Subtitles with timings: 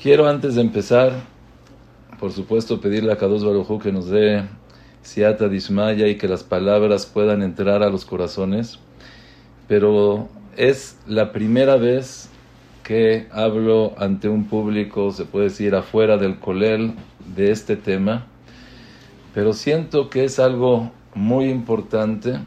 [0.00, 1.10] Quiero antes de empezar,
[2.20, 4.44] por supuesto, pedirle a Kadosh Baruj que nos dé
[5.02, 8.78] siata dismaya y que las palabras puedan entrar a los corazones.
[9.66, 12.28] Pero es la primera vez
[12.84, 16.94] que hablo ante un público, se puede decir, afuera del colel
[17.34, 18.28] de este tema.
[19.34, 22.38] Pero siento que es algo muy importante.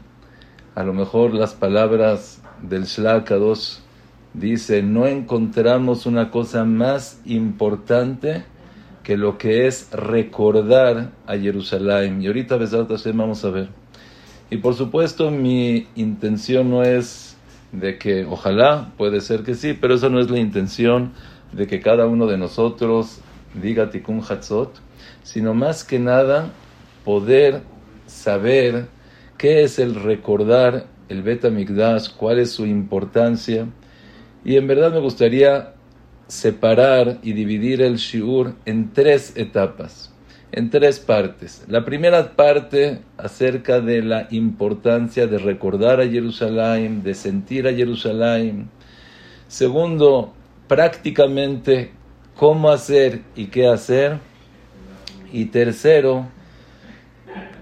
[0.74, 3.81] A lo mejor las palabras del Shla Kadosh
[4.34, 8.44] dice, no encontramos una cosa más importante
[9.02, 12.22] que lo que es recordar a Jerusalén.
[12.22, 12.58] Y ahorita,
[13.14, 13.68] vamos a ver.
[14.50, 17.36] Y por supuesto, mi intención no es
[17.72, 21.12] de que, ojalá, puede ser que sí, pero esa no es la intención
[21.52, 23.20] de que cada uno de nosotros
[23.54, 24.80] diga Tikkun Hatzot,
[25.22, 26.50] sino más que nada
[27.04, 27.62] poder
[28.06, 28.86] saber
[29.36, 31.44] qué es el recordar el Bet
[32.16, 33.66] cuál es su importancia
[34.44, 35.74] y en verdad me gustaría
[36.26, 40.12] separar y dividir el shiur en tres etapas,
[40.50, 41.64] en tres partes.
[41.68, 48.68] La primera parte acerca de la importancia de recordar a Jerusalén, de sentir a Jerusalén.
[49.46, 50.32] Segundo,
[50.66, 51.92] prácticamente
[52.36, 54.18] cómo hacer y qué hacer.
[55.32, 56.26] Y tercero,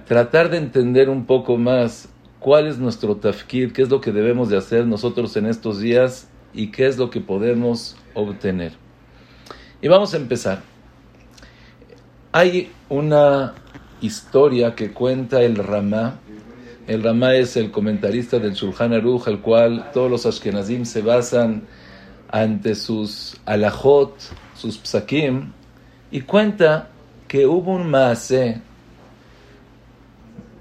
[0.06, 4.48] tratar de entender un poco más cuál es nuestro tafkir, qué es lo que debemos
[4.48, 8.72] de hacer nosotros en estos días y qué es lo que podemos obtener.
[9.82, 10.62] Y vamos a empezar.
[12.32, 13.54] Hay una
[14.00, 16.18] historia que cuenta el Ramá.
[16.86, 21.62] El Ramá es el comentarista del Shulchan Aruch, al cual todos los Ashkenazim se basan
[22.28, 24.14] ante sus alajot,
[24.54, 25.52] sus psakim,
[26.10, 26.88] y cuenta
[27.26, 28.60] que hubo un maase,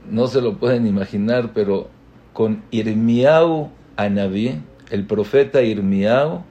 [0.10, 1.90] no se lo pueden imaginar, pero
[2.34, 6.44] con Irmiau Anabí, el profeta Irmiao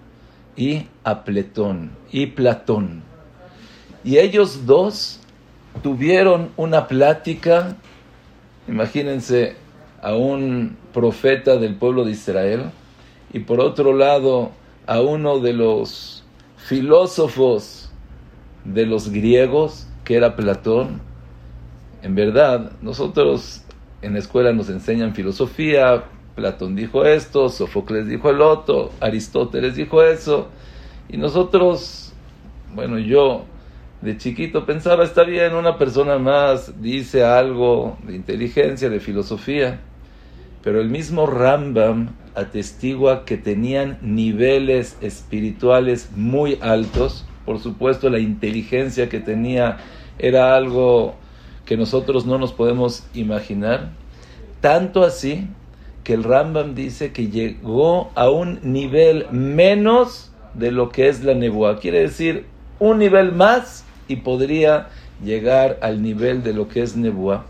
[0.56, 3.02] y Apletón y Platón.
[4.04, 5.20] Y ellos dos
[5.82, 7.76] tuvieron una plática,
[8.66, 9.56] imagínense
[10.02, 12.70] a un profeta del pueblo de Israel
[13.32, 14.52] y por otro lado
[14.86, 16.24] a uno de los
[16.56, 17.90] filósofos
[18.64, 21.00] de los griegos, que era Platón.
[22.02, 23.62] En verdad, nosotros
[24.02, 26.04] en la escuela nos enseñan filosofía,
[26.38, 30.46] Platón dijo esto, Sófocles dijo el otro, Aristóteles dijo eso.
[31.08, 32.12] Y nosotros,
[32.76, 33.44] bueno, yo
[34.02, 39.80] de chiquito pensaba, está bien, una persona más dice algo de inteligencia, de filosofía.
[40.62, 47.26] Pero el mismo Rambam atestigua que tenían niveles espirituales muy altos.
[47.44, 49.78] Por supuesto, la inteligencia que tenía
[50.20, 51.16] era algo
[51.64, 53.90] que nosotros no nos podemos imaginar.
[54.60, 55.48] Tanto así
[56.08, 61.34] que el Rambam dice que llegó a un nivel menos de lo que es la
[61.34, 61.80] nebuá.
[61.80, 62.46] Quiere decir,
[62.78, 64.88] un nivel más y podría
[65.22, 67.44] llegar al nivel de lo que es nebuá.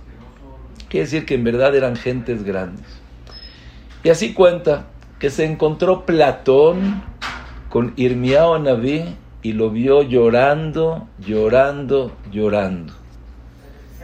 [0.88, 2.84] Quiere decir que en verdad eran gentes grandes.
[4.02, 4.86] Y así cuenta
[5.20, 7.04] que se encontró Platón
[7.68, 9.04] con Irmiao Naví
[9.40, 12.92] y lo vio llorando, llorando, llorando.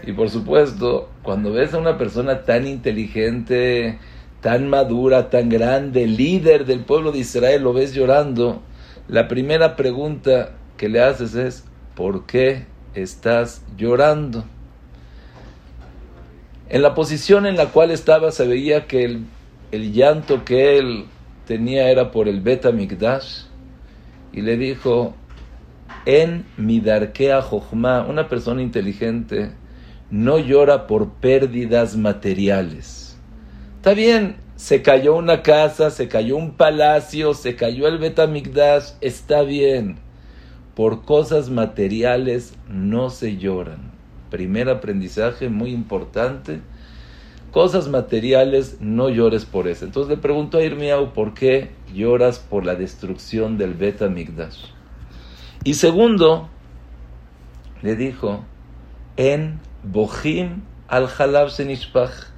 [0.07, 3.99] Y por supuesto, cuando ves a una persona tan inteligente,
[4.45, 8.61] tan madura, tan grande, líder del pueblo de Israel, lo ves llorando,
[9.09, 14.45] la primera pregunta que le haces es, ¿por qué estás llorando?
[16.69, 19.23] En la posición en la cual estaba se veía que
[19.73, 21.07] el, llanto que él
[21.47, 23.45] tenía era por el Beta Mikdash
[24.35, 25.15] y le dijo,
[26.05, 29.53] en Midarkea Jochma, una persona inteligente
[30.11, 33.04] no llora por pérdidas materiales
[33.85, 39.43] Está bien, se cayó una casa, se cayó un palacio, se cayó el Betamigdash, está
[39.43, 39.97] bien.
[40.75, 43.93] Por cosas materiales no se lloran.
[44.31, 46.63] Primer aprendizaje muy importante.
[47.51, 49.85] Cosas materiales, no llores por eso.
[49.85, 54.65] Entonces le pregunto a Irmiau, ¿por qué lloras por la destrucción del Betamigdash?
[55.63, 56.49] Y segundo,
[57.83, 58.47] le dijo,
[59.19, 62.33] en Bohim al Halab Senishpach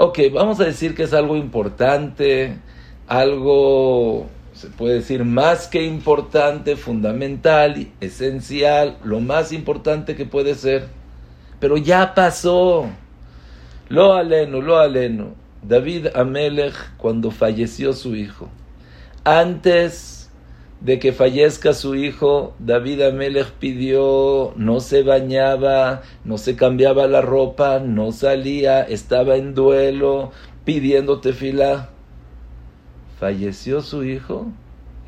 [0.00, 2.56] Ok, vamos a decir que es algo importante,
[3.08, 10.86] algo, se puede decir, más que importante, fundamental, esencial, lo más importante que puede ser.
[11.58, 12.88] Pero ya pasó.
[13.88, 15.34] Lo aleno, lo aleno.
[15.64, 18.48] David Amelech cuando falleció su hijo.
[19.24, 20.17] Antes
[20.80, 27.20] de que fallezca su hijo, David Amelech pidió, no se bañaba, no se cambiaba la
[27.20, 30.30] ropa, no salía, estaba en duelo,
[30.64, 31.90] pidiendo tefila.
[33.18, 34.46] Falleció su hijo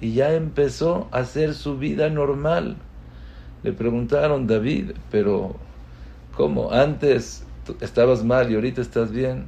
[0.00, 2.76] y ya empezó a hacer su vida normal.
[3.62, 5.54] Le preguntaron, David, pero
[6.36, 6.72] ¿cómo?
[6.72, 7.44] Antes
[7.80, 9.46] estabas mal y ahorita estás bien.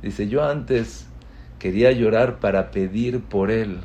[0.00, 1.06] Dice, yo antes
[1.58, 3.80] quería llorar para pedir por él,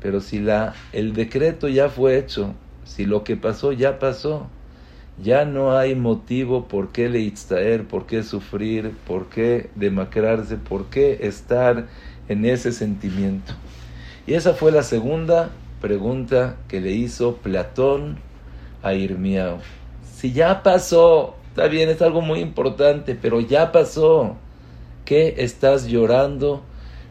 [0.00, 2.54] pero si la, el decreto ya fue hecho,
[2.84, 4.48] si lo que pasó ya pasó,
[5.22, 11.18] ya no hay motivo por qué leitzaer, por qué sufrir, por qué demacrarse, por qué
[11.22, 11.86] estar
[12.28, 13.52] en ese sentimiento.
[14.26, 15.50] Y esa fue la segunda
[15.80, 18.18] pregunta que le hizo Platón
[18.82, 19.58] a Irmiao.
[20.14, 24.36] Si ya pasó, está bien, es algo muy importante, pero ya pasó.
[25.04, 26.62] ¿Qué estás llorando?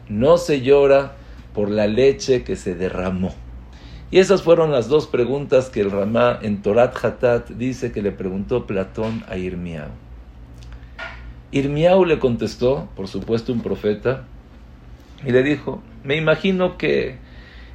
[0.08, 1.17] No se llora
[1.58, 3.34] por la leche que se derramó.
[4.12, 8.12] Y esas fueron las dos preguntas que el Ramá en Torat Hatat dice que le
[8.12, 9.88] preguntó Platón a Irmiau.
[11.50, 14.22] Irmiau le contestó, por supuesto un profeta,
[15.26, 17.16] y le dijo, me imagino que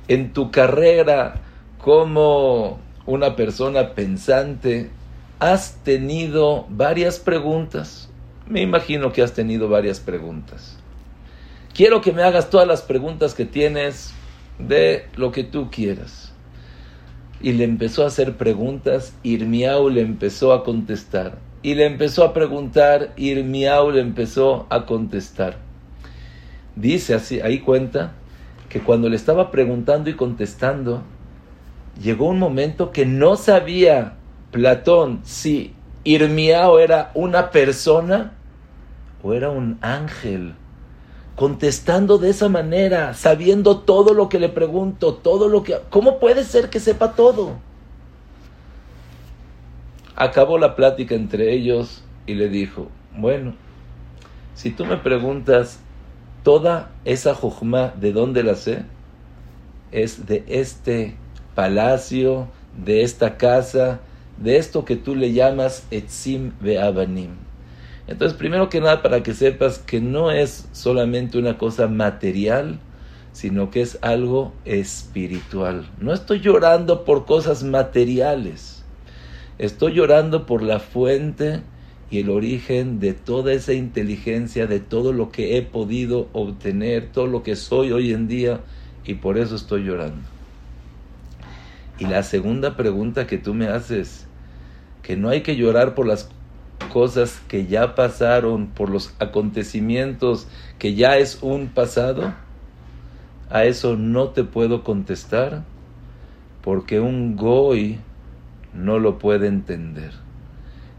[0.08, 1.42] en tu carrera
[1.78, 4.92] como una persona pensante
[5.40, 8.10] has tenido varias preguntas.
[8.48, 10.82] Me imagino que has tenido varias preguntas.
[11.74, 14.14] Quiero que me hagas todas las preguntas que tienes
[14.60, 16.32] de lo que tú quieras.
[17.42, 21.40] Y le empezó a hacer preguntas, Irmiau le empezó a contestar.
[21.64, 25.58] Y le empezó a preguntar, Irmiau le empezó a contestar.
[26.76, 28.14] Dice así, ahí cuenta,
[28.70, 31.02] que cuando le estaba preguntando y contestando,
[32.00, 34.14] llegó un momento que no sabía
[34.52, 35.74] Platón si
[36.04, 38.34] Irmiao era una persona
[39.24, 40.54] o era un ángel
[41.36, 45.78] contestando de esa manera, sabiendo todo lo que le pregunto, todo lo que...
[45.90, 47.54] ¿Cómo puede ser que sepa todo?
[50.16, 52.88] Acabó la plática entre ellos y le dijo,
[53.18, 53.56] bueno,
[54.54, 55.80] si tú me preguntas
[56.44, 58.86] toda esa jojma, ¿de dónde la sé?
[59.92, 61.16] Es de este
[61.56, 62.48] palacio,
[62.78, 64.02] de esta casa,
[64.38, 67.43] de esto que tú le llamas Etzim Be'abanim.
[68.08, 72.80] Entonces, primero que nada, para que sepas que no es solamente una cosa material,
[73.32, 75.90] sino que es algo espiritual.
[76.00, 78.84] No estoy llorando por cosas materiales,
[79.58, 81.62] estoy llorando por la fuente
[82.12, 87.26] y el origen de toda esa inteligencia, de todo lo que he podido obtener, todo
[87.26, 88.60] lo que soy hoy en día,
[89.04, 90.22] y por eso estoy llorando.
[91.98, 94.28] Y la segunda pregunta que tú me haces,
[95.02, 96.30] que no hay que llorar por las
[96.84, 100.48] cosas que ya pasaron, por los acontecimientos
[100.80, 102.34] que ya es un pasado?
[103.50, 105.64] A eso no te puedo contestar
[106.62, 108.00] porque un goy
[108.74, 110.12] no lo puede entender.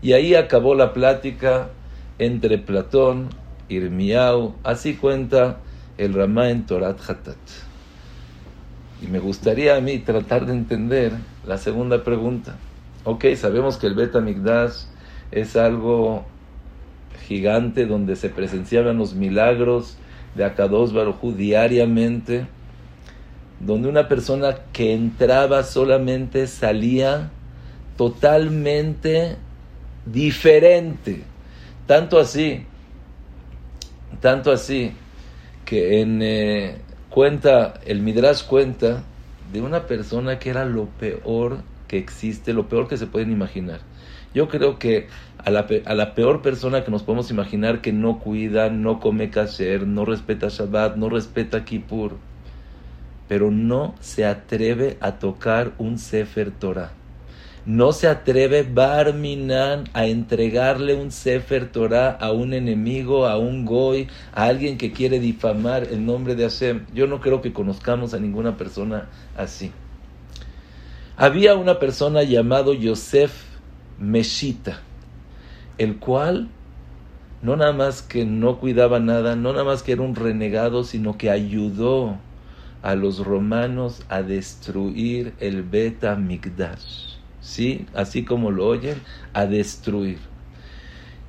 [0.03, 1.71] Y ahí acabó la plática
[2.19, 3.31] entre Platón,
[3.69, 5.59] y Irmiau, así cuenta
[5.97, 7.37] el Ramá en Torat Hatat.
[9.03, 11.13] Y me gustaría a mí tratar de entender
[11.47, 12.57] la segunda pregunta.
[13.05, 14.85] Ok, sabemos que el Beta Migdash
[15.35, 16.25] es algo
[17.27, 19.97] gigante donde se presenciaban los milagros
[20.37, 22.47] de Akados Barujú diariamente,
[23.59, 27.31] donde una persona que entraba solamente salía
[27.97, 29.37] totalmente
[30.07, 31.25] diferente.
[31.87, 32.65] Tanto así,
[34.21, 34.93] tanto así,
[35.65, 36.77] que en eh,
[37.11, 39.03] cuenta, el Midrash cuenta
[39.53, 41.59] de una persona que era lo peor
[41.89, 43.81] que existe, lo peor que se pueden imaginar.
[44.35, 45.07] Yo creo que
[45.45, 50.05] a la, peor persona que nos podemos imaginar que no cuida, no come kasher, no
[50.05, 52.17] respeta Shabbat, no respeta Kippur,
[53.29, 56.93] pero no se atreve a tocar un Sefer Torah.
[57.67, 64.09] No se atreve Barminan a entregarle un Sefer Torah a un enemigo, a un goy,
[64.35, 66.87] a alguien que quiere difamar el nombre de Hashem.
[66.93, 69.73] Yo no creo que conozcamos a ninguna persona así.
[71.17, 73.53] Había una persona llamado Yosef
[73.99, 74.81] Meshita,
[75.79, 76.49] el cual
[77.43, 81.19] no nada más que no cuidaba nada, no nada más que era un renegado, sino
[81.19, 82.17] que ayudó
[82.83, 87.17] a los romanos a destruir el Beta Migdash.
[87.41, 87.87] ¿Sí?
[87.95, 88.97] Así como lo oyen,
[89.35, 90.19] a destruir.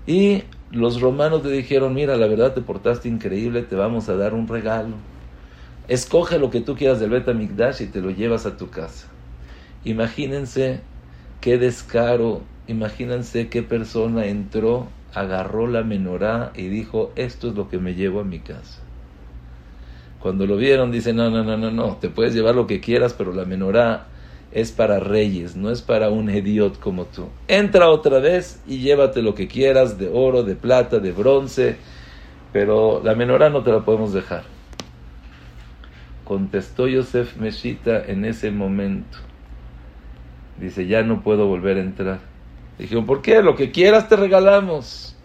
[0.07, 4.33] Y los romanos le dijeron, mira, la verdad te portaste increíble, te vamos a dar
[4.33, 4.95] un regalo.
[5.87, 9.07] Escoge lo que tú quieras del Beta Migdash y te lo llevas a tu casa.
[9.83, 10.81] Imagínense
[11.41, 17.77] qué descaro Imagínense qué persona entró, agarró la menorá y dijo, esto es lo que
[17.77, 18.81] me llevo a mi casa.
[20.19, 23.13] Cuando lo vieron, dicen, no, no, no, no, no, te puedes llevar lo que quieras,
[23.13, 24.07] pero la menorá
[24.51, 27.27] es para reyes, no es para un idiot como tú.
[27.47, 31.75] Entra otra vez y llévate lo que quieras, de oro, de plata, de bronce,
[32.51, 34.43] pero la menorá no te la podemos dejar.
[36.23, 39.19] Contestó Yosef Meshita en ese momento,
[40.57, 42.34] Dice, ya no puedo volver a entrar.
[42.77, 43.41] Dijeron, ¿por qué?
[43.41, 45.15] Lo que quieras te regalamos.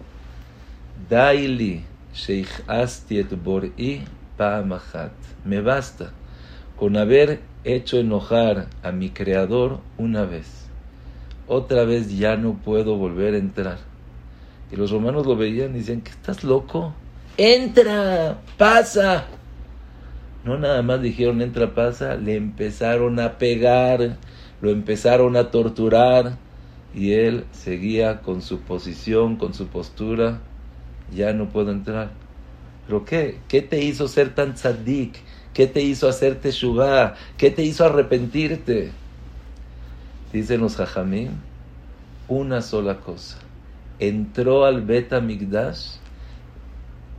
[1.08, 1.84] Daili
[3.42, 4.02] Bor'i
[4.36, 5.12] Pa'amahat.
[5.44, 6.12] Me basta
[6.76, 10.66] con haber hecho enojar a mi creador una vez.
[11.48, 13.78] Otra vez ya no puedo volver a entrar.
[14.70, 16.94] Y los romanos lo veían y decían, ¿que estás loco?
[17.36, 19.26] Entra, pasa.
[20.44, 24.16] No nada más dijeron entra, pasa, le empezaron a pegar,
[24.60, 26.38] lo empezaron a torturar
[26.94, 30.40] y él seguía con su posición, con su postura,
[31.14, 32.10] ya no puedo entrar.
[32.86, 33.38] ¿Pero qué?
[33.48, 35.18] ¿Qué te hizo ser tan tzadik?
[35.54, 37.14] ¿Qué te hizo hacerte shugá?
[37.36, 38.90] ¿Qué te hizo arrepentirte?
[40.32, 41.30] Dicen los jajamim,
[42.28, 43.38] una sola cosa.
[43.98, 45.96] Entró al Beta Migdash,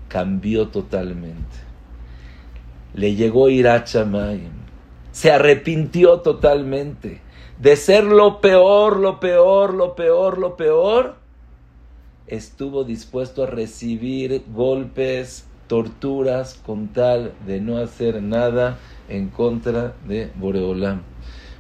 [0.08, 1.58] cambió totalmente.
[2.94, 4.52] Le llegó Irachamayim,
[5.12, 7.22] se arrepintió totalmente
[7.62, 11.16] de ser lo peor, lo peor, lo peor, lo peor,
[12.26, 20.32] estuvo dispuesto a recibir golpes, torturas con tal de no hacer nada en contra de
[20.36, 21.04] Boreolam.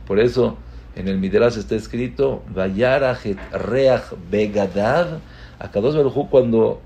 [0.07, 0.57] Por eso
[0.95, 5.19] en el Midrash está escrito, Vayarajet Reach Begadav,
[5.59, 6.81] Akados Baruj cuando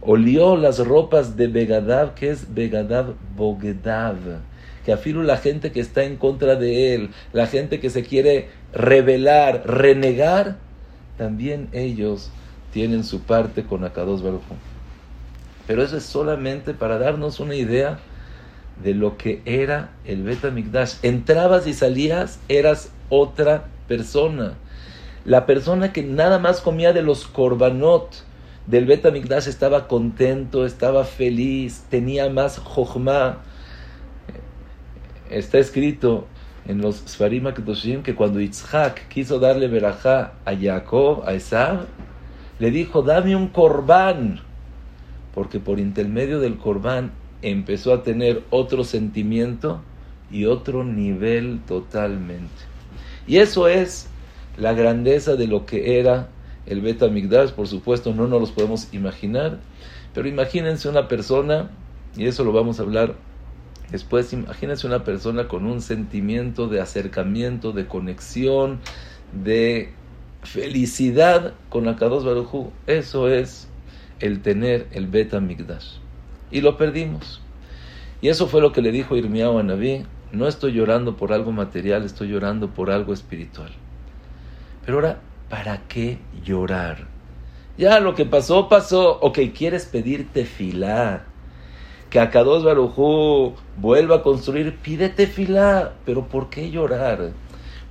[0.00, 4.16] olió las ropas de Begadav, que es Begadav Bogedav
[4.84, 8.48] que afilo la gente que está en contra de él, la gente que se quiere
[8.72, 10.56] rebelar, renegar,
[11.18, 12.30] también ellos
[12.72, 14.42] tienen su parte con Akados Baruj
[15.66, 17.98] Pero eso es solamente para darnos una idea
[18.82, 20.94] de lo que era el Bet Migdash.
[21.02, 24.54] Entrabas y salías, eras otra persona.
[25.24, 28.08] La persona que nada más comía de los korbanot
[28.66, 33.42] del Bet Migdash estaba contento, estaba feliz, tenía más jochma
[35.32, 36.26] está escrito
[36.66, 41.86] en los Sfarim Kedoshim que cuando Yitzhak quiso darle verajá a Jacob, a Esav,
[42.58, 44.40] le dijo, dame un corbán,
[45.34, 47.12] porque por intermedio del corbán
[47.42, 49.82] empezó a tener otro sentimiento
[50.30, 52.62] y otro nivel totalmente.
[53.26, 54.08] Y eso es
[54.56, 56.28] la grandeza de lo que era
[56.66, 57.02] el Bet
[57.56, 59.58] por supuesto no nos los podemos imaginar,
[60.14, 61.70] pero imagínense una persona,
[62.16, 63.16] y eso lo vamos a hablar
[63.92, 68.80] Después imagínense una persona con un sentimiento de acercamiento, de conexión,
[69.44, 69.92] de
[70.42, 72.72] felicidad con Akados Barujú.
[72.86, 73.68] Eso es
[74.18, 75.96] el tener el Beta Migdash.
[76.50, 77.42] Y lo perdimos.
[78.22, 80.06] Y eso fue lo que le dijo Irmiao a Naví.
[80.32, 83.72] No estoy llorando por algo material, estoy llorando por algo espiritual.
[84.86, 85.20] Pero ahora,
[85.50, 87.06] ¿para qué llorar?
[87.76, 89.18] Ya lo que pasó, pasó.
[89.20, 91.31] Ok, ¿quieres pedirte filar?
[92.12, 97.32] Que Akados Barujú vuelva a construir, pídete fila, pero ¿por qué llorar?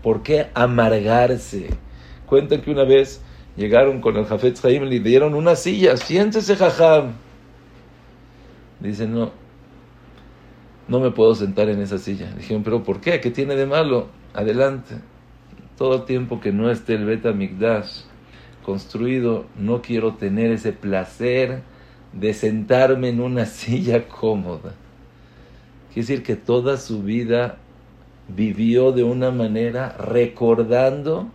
[0.03, 1.71] ¿Por qué amargarse?
[2.27, 3.23] Cuentan que una vez
[3.57, 7.13] llegaron con el Jafet y le dieron una silla, siéntese jajam.
[8.79, 9.31] Dicen, no,
[10.87, 12.31] no me puedo sentar en esa silla.
[12.37, 13.19] Dijeron, pero ¿por qué?
[13.21, 14.05] ¿Qué tiene de malo?
[14.35, 14.97] Adelante.
[15.79, 18.01] Todo tiempo que no esté el Beta Migdash
[18.63, 21.63] construido, no quiero tener ese placer
[22.13, 24.73] de sentarme en una silla cómoda.
[25.93, 27.57] Quiere decir que toda su vida
[28.27, 31.29] vivió de una manera recordando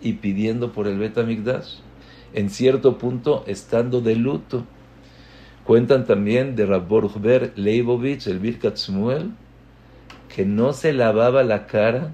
[0.00, 1.78] y pidiendo por el Betamigdash.
[2.32, 4.64] En cierto punto, estando de luto.
[5.64, 9.32] Cuentan también de Rabborber Leibovich, el Birkat Shmuel,
[10.34, 12.12] que no se lavaba la cara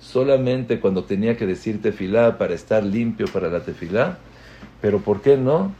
[0.00, 4.18] solamente cuando tenía que decir tefilá para estar limpio para la tefilá.
[4.80, 5.72] Pero ¿por qué no?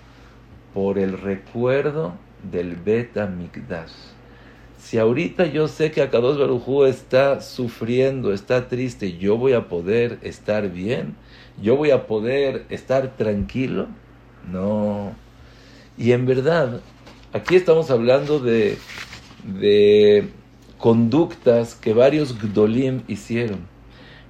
[0.75, 2.15] Por el recuerdo
[2.51, 3.93] del beta Mikdash.
[4.79, 10.19] Si ahorita yo sé que Akados Barujú está sufriendo, está triste, yo voy a poder
[10.23, 11.15] estar bien,
[11.63, 13.87] yo voy a poder estar tranquilo.
[14.51, 15.15] No.
[15.97, 16.81] Y en verdad,
[17.33, 18.77] aquí estamos hablando de,
[19.45, 20.29] de
[20.79, 23.61] conductas que varios Gdolim hicieron.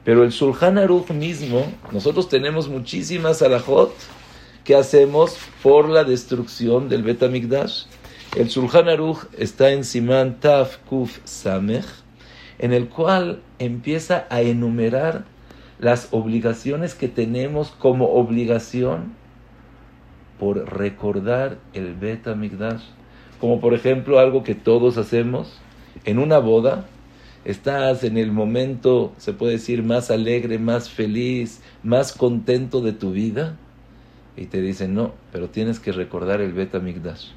[0.04, 3.94] Pero el Shulchan Aruch mismo, nosotros tenemos muchísimas alajot
[4.72, 7.84] ¿Qué hacemos por la destrucción del Betamigdash?
[8.34, 11.84] El Shulchan Aruch está en Simán Taf Kuf Samech,
[12.58, 15.26] en el cual empieza a enumerar
[15.78, 19.12] las obligaciones que tenemos como obligación
[20.40, 22.80] por recordar el Betamigdash.
[23.42, 25.60] Como por ejemplo algo que todos hacemos
[26.06, 26.86] en una boda,
[27.44, 33.12] estás en el momento, se puede decir, más alegre, más feliz, más contento de tu
[33.12, 33.58] vida
[34.36, 37.28] y te dicen, no, pero tienes que recordar el Beta Migdash.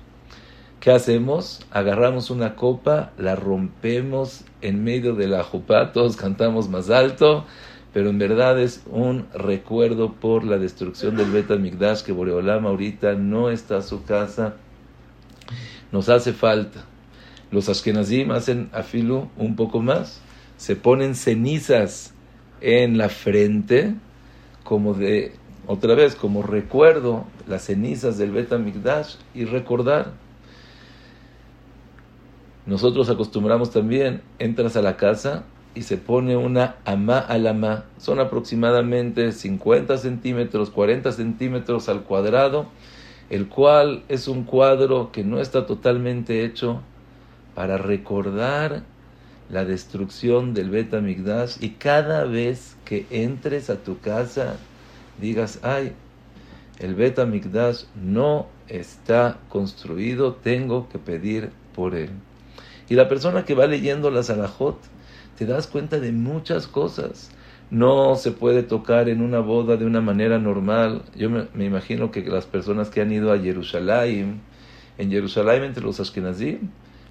[0.80, 1.66] ¿Qué hacemos?
[1.72, 7.46] Agarramos una copa, la rompemos en medio de la jupá, todos cantamos más alto,
[7.94, 13.16] pero en verdad es un recuerdo por la destrucción del Bet Migdash que Boreolam ahorita
[13.16, 14.56] no está a su casa,
[15.92, 16.86] nos hace falta.
[17.52, 20.22] Los Ashkenazim hacen afilu un poco más,
[20.58, 22.14] se ponen cenizas
[22.62, 23.96] en la frente
[24.64, 25.36] como de
[25.68, 30.14] otra vez como recuerdo las cenizas del Bet Migdash y recordar
[32.66, 35.44] nosotros acostumbramos también, entras a la casa
[35.76, 37.86] y se pone una ama alama.
[38.00, 42.66] Son aproximadamente 50 centímetros, 40 centímetros al cuadrado,
[43.30, 46.82] el cual es un cuadro que no está totalmente hecho
[47.54, 48.82] para recordar
[49.52, 54.58] la destrucción del Bet Migdash y cada vez que entres a tu casa
[55.20, 55.94] digas, ay,
[56.80, 62.10] el Bet Migdash no está construido, tengo que pedir por él.
[62.90, 64.78] Y la persona que va leyendo las alajot,
[65.38, 67.32] te das cuenta de muchas cosas.
[67.72, 71.04] No se puede tocar en una boda de una manera normal.
[71.16, 74.42] Yo me, imagino que las personas que han ido a Jerusalén,
[74.98, 76.70] en Jerusalén entre los Ashkenazim,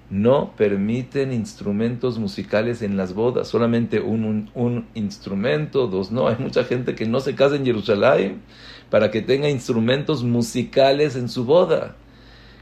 [0.09, 6.27] no permiten instrumentos musicales en las bodas, solamente un, instrumento, dos no.
[6.29, 8.41] Hay mucha gente que no se casa en Jerusalén
[8.89, 11.95] para que tenga instrumentos musicales en su boda.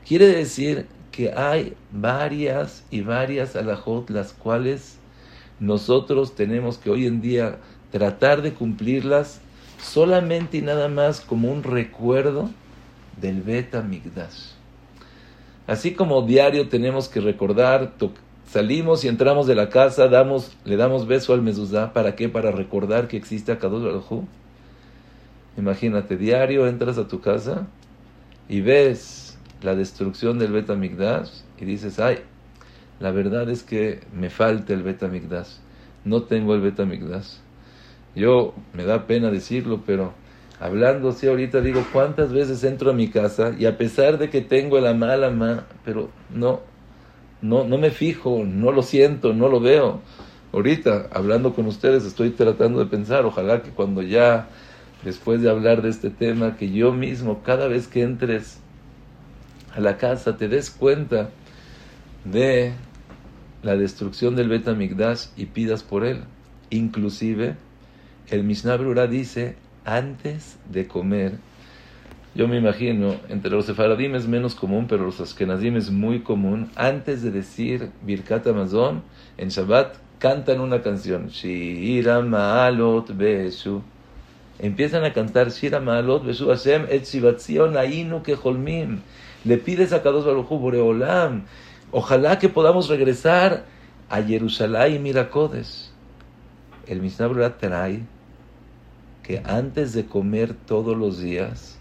[0.08, 4.98] Quiere decir que hay varias y varias alajot las cuales
[5.60, 7.60] nosotros tenemos que hoy en día
[7.92, 9.40] tratar de cumplirlas
[9.80, 12.50] solamente y nada más como un recuerdo
[13.22, 14.53] del Beta Migdash.
[15.68, 17.94] Así como diario tenemos que recordar,
[18.46, 22.28] salimos y entramos de la casa, damos, le damos beso al mezuzá, ¿para qué?
[22.28, 24.26] Para recordar que existe Akadosh Baruj
[25.58, 27.68] Imagínate, diario entras a tu casa
[28.50, 31.30] y ves la destrucción del Betamigdash
[31.60, 32.18] y dices, ay,
[33.00, 35.50] la verdad es que me falta el Betamigdash,
[36.06, 37.38] no tengo el Betamigdash.
[38.16, 40.14] Yo, me da pena decirlo, pero
[40.64, 44.40] hablando así ahorita digo, ¿cuántas veces entro a mi casa y a pesar de que
[44.40, 46.62] tengo la mala mano, pero no,
[47.42, 50.00] no, no me fijo, no lo siento, no lo veo.
[50.54, 54.48] Ahorita, hablando con ustedes, estoy tratando de pensar, ojalá que cuando ya,
[55.04, 58.60] después de hablar de este tema, que yo mismo, cada vez que entres
[59.76, 61.30] a la casa te des cuenta
[62.24, 62.72] de
[63.64, 66.22] la destrucción del Betamigdash y pidas por él.
[66.70, 67.58] Inclusive,
[68.30, 71.34] el Mishnah Brura dice, antes de comer,
[72.36, 76.72] yo me imagino, entre los sefaradim es menos común, pero los askenazim es muy común,
[76.76, 79.04] antes de decir Birkat Amazon,
[79.38, 83.84] en Shabbat cantan una canción, Shira Ma'alot Besu.
[84.58, 89.02] Empiezan a cantar Shira Ma'alot Besu Hashem et Shivatzion Ainu Keholmim
[89.46, 90.48] le pides a Kadosh Baruj
[91.92, 93.66] ojalá que podamos regresar
[94.10, 95.92] a Jerusalén y Miracodes.
[96.88, 98.04] El Mishnah trae
[99.24, 101.80] que antes de comer todos los días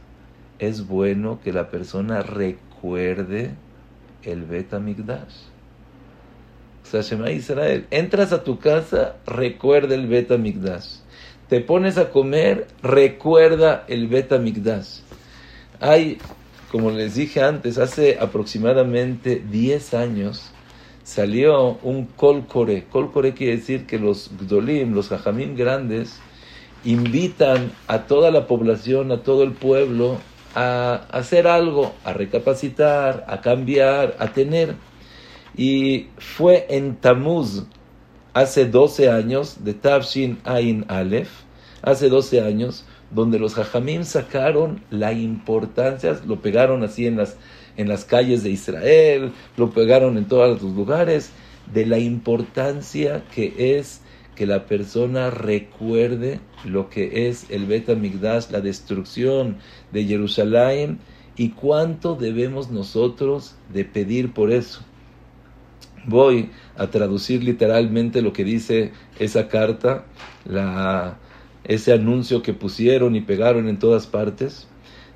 [0.58, 3.50] es bueno que la persona recuerde
[4.22, 5.34] el Bet Migdash.
[6.84, 10.98] O sea, Shema Israel, entras a tu casa, recuerda el Bet Migdash.
[11.48, 15.00] Te pones a comer, recuerda el Bet Migdash.
[15.80, 16.18] Hay
[16.72, 20.52] como les dije antes, hace aproximadamente 10 años
[21.04, 22.84] salió un Kolkore.
[22.84, 26.18] Kolkore quiere decir que los Gdolim, los Jajamim grandes,
[26.84, 30.18] invitan a toda la población, a todo el pueblo,
[30.54, 34.74] a hacer algo, a recapacitar, a cambiar, a tener.
[35.56, 37.64] Y fue en Tamuz,
[38.34, 41.30] hace 12 años, de Tavshin Ain Aleph,
[41.82, 47.36] hace 12 años, donde los jajamim sacaron la importancia, lo pegaron así en las,
[47.76, 51.30] en las calles de Israel, lo pegaron en todos los lugares,
[51.72, 54.00] de la importancia que es
[54.34, 59.58] que la persona recuerde lo que es el Bet Migdash, la destrucción
[59.92, 60.98] de Jerusalén,
[61.36, 64.82] y cuánto debemos nosotros de pedir por eso.
[66.04, 70.04] Voy a traducir literalmente lo que dice esa carta,
[70.44, 71.16] la
[71.64, 74.66] ese anuncio que pusieron y pegaron en todas partes,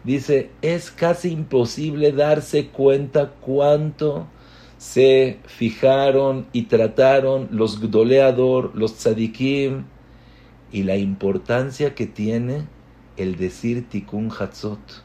[0.04, 4.28] dice, es casi imposible darse cuenta cuánto
[4.78, 9.84] se fijaron y trataron los gdoleador, los tzadikim,
[10.72, 12.66] y la importancia que tiene
[13.16, 15.02] el decir tikkun hatzot.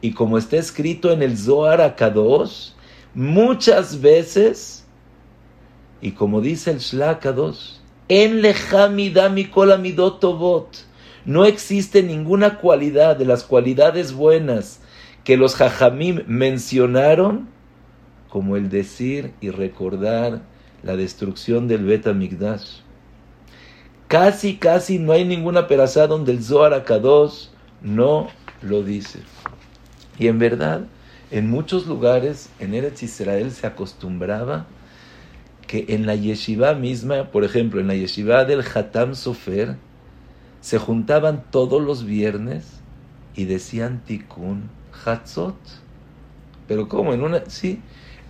[0.00, 2.70] Y como está escrito en el Zohar Akadosh,
[3.14, 4.84] muchas veces,
[6.00, 7.20] y como dice el Shla
[8.08, 8.42] en
[11.24, 14.80] No existe ninguna cualidad de las cualidades buenas
[15.24, 17.48] que los jajamim mencionaron
[18.28, 20.42] como el decir y recordar
[20.82, 22.06] la destrucción del Bet
[24.06, 27.48] Casi, casi no hay ninguna perasá donde el Zohar Akadosh
[27.82, 28.28] no
[28.62, 29.20] lo dice.
[30.18, 30.86] Y en verdad,
[31.30, 34.66] en muchos lugares en Eretz Israel se acostumbraba
[35.66, 39.76] que en la yeshiva misma, por ejemplo, en la yeshiva del Hatam Sofer,
[40.60, 42.80] se juntaban todos los viernes
[43.36, 44.70] y decían tikkun
[45.04, 45.56] hatzot.
[46.66, 47.12] Pero ¿cómo?
[47.12, 47.80] En una, sí,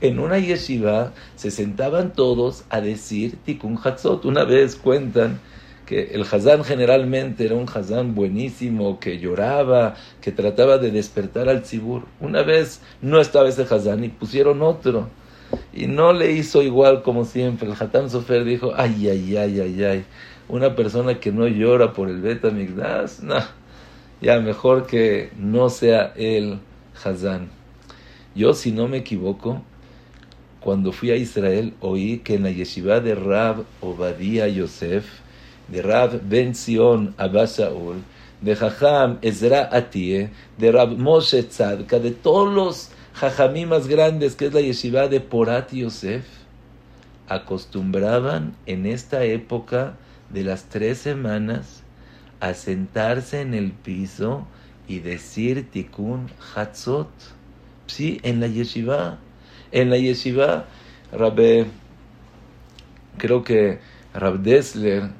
[0.00, 4.24] en una yeshiva se sentaban todos a decir tikkun hatzot.
[4.24, 5.40] Una vez cuentan
[5.87, 11.62] que el Hazán generalmente era un Hazán buenísimo, que lloraba, que trataba de despertar al
[11.62, 12.02] tzibur.
[12.20, 15.08] Una vez no estaba ese Hazán y pusieron otro.
[15.72, 17.68] Y no le hizo igual como siempre.
[17.68, 20.04] El Hatam Sofer dijo, ay, ay, ay, ay, ay.
[20.48, 23.37] Una persona que no llora por el Beta Migdash, no.
[24.20, 26.58] Ya mejor que no sea el
[27.02, 27.48] Hazán.
[28.34, 29.62] Yo, si no me equivoco,
[30.61, 35.07] cuando fui a Israel, oí que en la yeshiva de Rab Obadía Yosef,
[35.68, 37.47] de Rab Ben Sion Abba
[38.40, 44.47] de Jajam Ezra Atie, de Rab Moshe Tzadka, de todos los jajamí más grandes, que
[44.47, 46.25] es la yeshiva de Porat Yosef,
[47.29, 49.97] acostumbraban en esta época
[50.31, 51.83] de las tres semanas
[52.40, 54.47] a sentarse en el piso
[54.87, 57.09] y decir Tikkun Hatzot.
[57.87, 59.18] Sí, en la yeshiva.
[59.70, 60.64] En la yeshiva,
[61.12, 61.66] Rabbe,
[63.18, 63.81] creo que
[64.14, 65.11] Rab Dessler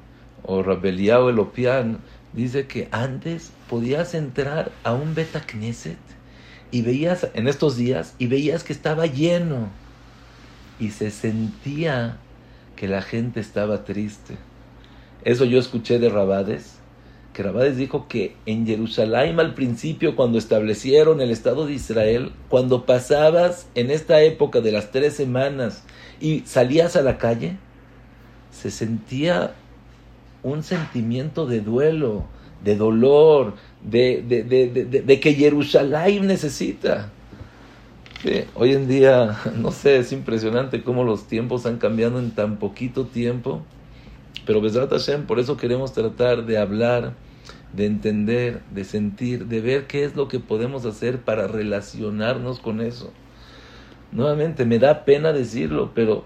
[0.43, 1.99] o Rabeliao Elopian
[2.33, 5.97] dice que antes podías entrar a un Beta Knesset
[6.71, 9.69] y veías en estos días y veías que estaba lleno
[10.79, 12.17] y se sentía
[12.75, 14.37] que la gente estaba triste.
[15.23, 16.78] Eso yo escuché de Rabades,
[17.33, 22.85] que Rabades dijo que en Jerusalén al principio cuando establecieron el Estado de Israel, cuando
[22.85, 25.83] pasabas en esta época de las tres semanas
[26.19, 27.57] y salías a la calle,
[28.51, 29.53] se sentía
[30.43, 32.25] un sentimiento de duelo,
[32.63, 37.11] de dolor, de, que Jerusalén necesita.
[38.55, 43.05] hoy en día, no sé, es impresionante cómo los tiempos han cambiado en tan poquito
[43.05, 43.61] tiempo.
[44.49, 47.13] Pero Besrat Hashem, por eso queremos tratar de hablar,
[47.71, 52.81] de entender, de sentir, de ver qué es lo que podemos hacer para relacionarnos con
[52.81, 53.13] eso.
[54.11, 56.23] Nuevamente, me da pena decirlo, pero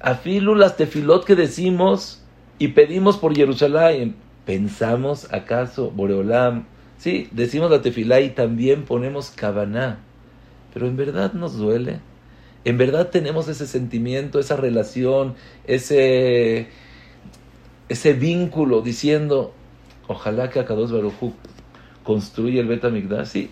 [0.00, 2.22] afilu las tefilot que decimos
[2.58, 6.64] y pedimos por Jerusalén, ¿pensamos acaso, Boreolam?
[6.96, 9.98] Sí, decimos la tefilá y también ponemos Kabaná,
[10.72, 12.00] pero en verdad nos duele.
[12.64, 15.34] En verdad tenemos ese sentimiento, esa relación,
[15.66, 16.68] ese,
[17.92, 19.52] ese vínculo diciendo,
[20.08, 21.32] ojalá que Akados Barujú
[22.02, 23.26] construya el Betamigdash.
[23.26, 23.50] Sí,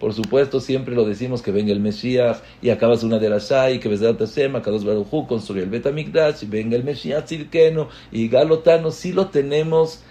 [0.00, 3.78] por supuesto, siempre lo decimos que venga el Mesías y acabas una de las y
[3.80, 8.92] que Besdat Hashem, Akados Barujú construye el Betamigdash y venga el Mesías Cirqueno y Galotano.
[8.92, 10.02] Sí lo tenemos,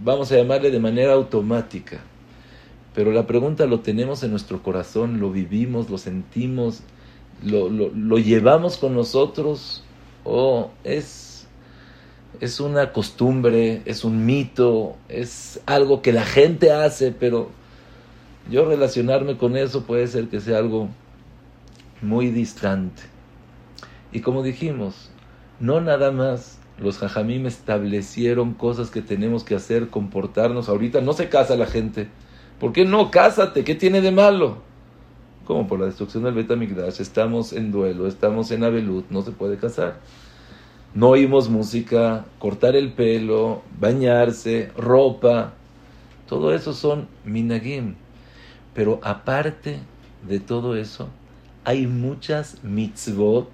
[0.00, 2.00] vamos a llamarle de manera automática.
[2.94, 6.80] Pero la pregunta lo tenemos en nuestro corazón, lo vivimos, lo sentimos,
[7.44, 9.84] lo, lo, lo llevamos con nosotros
[10.24, 11.27] o es,
[12.40, 17.50] es una costumbre, es un mito, es algo que la gente hace, pero
[18.50, 20.88] yo relacionarme con eso puede ser que sea algo
[22.00, 23.02] muy distante.
[24.12, 25.10] Y como dijimos,
[25.60, 30.68] no nada más los jajamim establecieron cosas que tenemos que hacer, comportarnos.
[30.68, 32.08] Ahorita no se casa la gente.
[32.60, 33.10] ¿Por qué no?
[33.10, 34.58] Cásate, ¿qué tiene de malo?
[35.44, 39.56] Como por la destrucción del Betamigdash, estamos en duelo, estamos en Abelut, no se puede
[39.56, 39.98] casar.
[40.94, 45.52] No oímos música, cortar el pelo, bañarse, ropa,
[46.26, 47.94] todo eso son minagim.
[48.74, 49.78] Pero aparte
[50.26, 51.08] de todo eso,
[51.64, 53.50] hay muchas mitzvot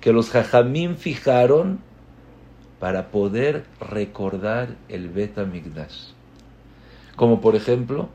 [0.00, 1.80] que los jajamim fijaron
[2.78, 6.10] para poder recordar el Betamigdash.
[7.16, 8.08] Como por ejemplo,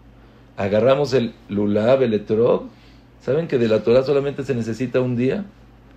[0.57, 2.69] agarramos el lulav, el etrog,
[3.21, 5.45] ¿Saben que de la Torah solamente se necesita un día?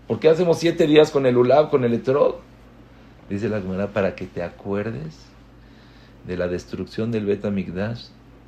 [0.06, 2.36] ¿Por qué hacemos siete días con el Ulab, con el Etrog?
[3.28, 5.16] Dice la Gemara, para que te acuerdes
[6.26, 7.44] de la destrucción del Bet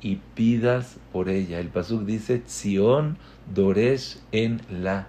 [0.01, 1.59] y pidas por ella.
[1.59, 3.17] El Pasuk dice, Zion
[3.53, 5.07] Doresh en la.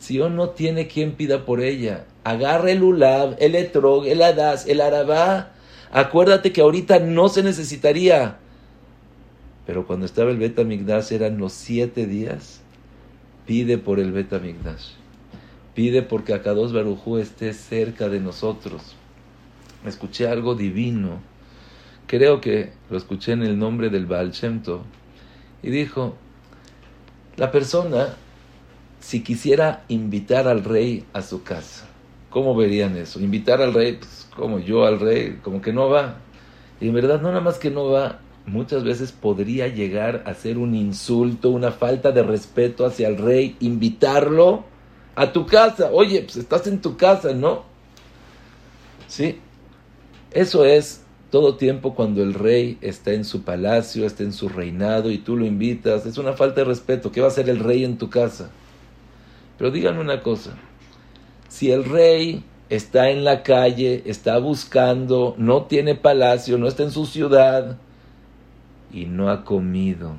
[0.00, 2.04] Zion no tiene quien pida por ella.
[2.22, 5.52] Agarra el Ulab, el Etrog, el Adas, el Arabá.
[5.90, 8.38] Acuérdate que ahorita no se necesitaría.
[9.66, 10.58] Pero cuando estaba el Bet
[11.10, 12.62] eran los siete días
[13.48, 14.90] Pide por el Betamigdash.
[15.78, 18.96] Pide porque Akados Barujú esté cerca de nosotros.
[19.86, 21.20] Escuché algo divino.
[22.08, 24.82] Creo que lo escuché en el nombre del Baal Shemto.
[25.62, 26.16] Y dijo,
[27.36, 28.16] la persona,
[28.98, 31.86] si quisiera invitar al rey a su casa,
[32.28, 33.20] ¿Cómo verían eso?
[33.20, 36.16] Invitar al rey, pues como yo al rey, como que no va.
[36.80, 40.58] Y en verdad no nada más que no va, muchas veces podría llegar a ser
[40.58, 44.76] un insulto, una falta de respeto hacia el rey, invitarlo
[45.18, 45.90] a tu casa.
[45.92, 47.64] Oye, pues estás en tu casa, ¿no?
[49.08, 49.40] Sí.
[50.30, 55.10] Eso es todo tiempo cuando el rey está en su palacio, está en su reinado
[55.10, 56.06] y tú lo invitas.
[56.06, 57.10] Es una falta de respeto.
[57.10, 58.50] ¿Qué va a hacer el rey en tu casa?
[59.58, 60.56] Pero díganme una cosa.
[61.48, 66.92] Si el rey está en la calle, está buscando, no tiene palacio, no está en
[66.92, 67.78] su ciudad
[68.92, 70.14] y no ha comido,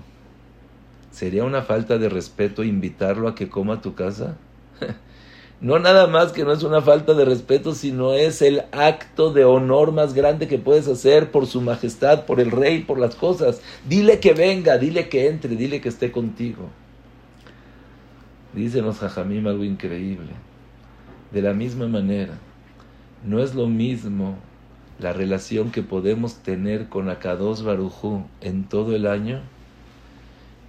[1.12, 4.38] ¿sería una falta de respeto invitarlo a que coma a tu casa?
[5.62, 9.46] no nada más que no es una falta de respeto, sino es el acto de
[9.46, 13.62] honor más grande que puedes hacer por su majestad, por el rey, por las cosas.
[13.88, 16.70] Dile que venga, dile que entre, dile que esté contigo.
[18.54, 20.32] Dícenos Jajamim algo increíble.
[21.32, 22.34] De la misma manera,
[23.24, 24.38] no es lo mismo
[25.00, 29.42] la relación que podemos tener con Akados Barujú en todo el año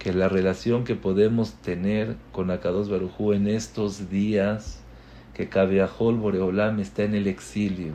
[0.01, 4.79] que la relación que podemos tener con Akados Barujú en estos días
[5.35, 7.93] que Kabeahol Boreolam está en el exilio,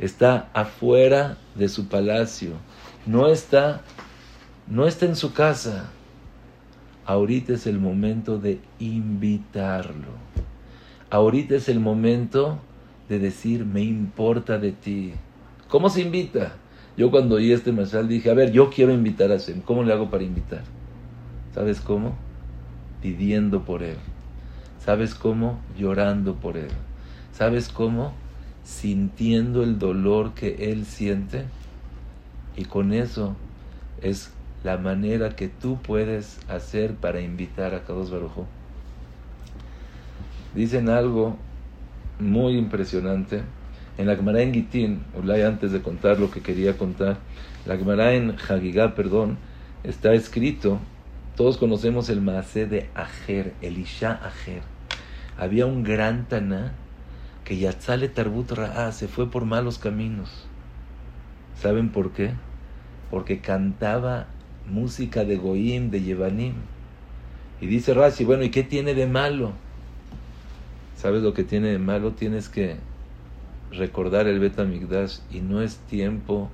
[0.00, 2.50] está afuera de su palacio,
[3.06, 3.82] no está,
[4.66, 5.88] no está en su casa.
[7.04, 10.08] Ahorita es el momento de invitarlo.
[11.10, 12.58] Ahorita es el momento
[13.08, 15.12] de decir, me importa de ti.
[15.68, 16.56] ¿Cómo se invita?
[16.96, 19.60] Yo cuando oí este mensaje dije, a ver, yo quiero invitar a Shem.
[19.60, 20.64] ¿Cómo le hago para invitar?
[21.56, 22.14] ¿Sabes cómo?
[23.00, 23.96] Pidiendo por él.
[24.78, 25.58] ¿Sabes cómo?
[25.78, 26.68] Llorando por él.
[27.32, 28.12] ¿Sabes cómo?
[28.62, 31.46] Sintiendo el dolor que él siente.
[32.58, 33.36] Y con eso
[34.02, 38.44] es la manera que tú puedes hacer para invitar a Kadosh Baruj
[40.54, 41.38] Dicen algo
[42.20, 43.40] muy impresionante.
[43.96, 45.04] En la Gemara Gitín,
[45.42, 47.16] antes de contar lo que quería contar,
[47.64, 49.38] la Gemara en Hagigá, perdón,
[49.84, 50.80] está escrito,
[51.36, 54.62] todos conocemos el Maasé de Ajer, Elisha Ajer.
[55.36, 56.72] Había un gran Taná
[57.44, 60.46] que Yatzale Tarbut Ra'a se fue por malos caminos.
[61.60, 62.30] ¿Saben por qué?
[63.10, 64.28] Porque cantaba
[64.66, 66.54] música de Goim, de Yevanim.
[67.60, 69.52] Y dice Rashi, bueno, ¿y qué tiene de malo?
[70.96, 72.12] ¿Sabes lo que tiene de malo?
[72.12, 72.76] Tienes que
[73.72, 74.58] recordar el Bet
[75.30, 76.50] y no es tiempo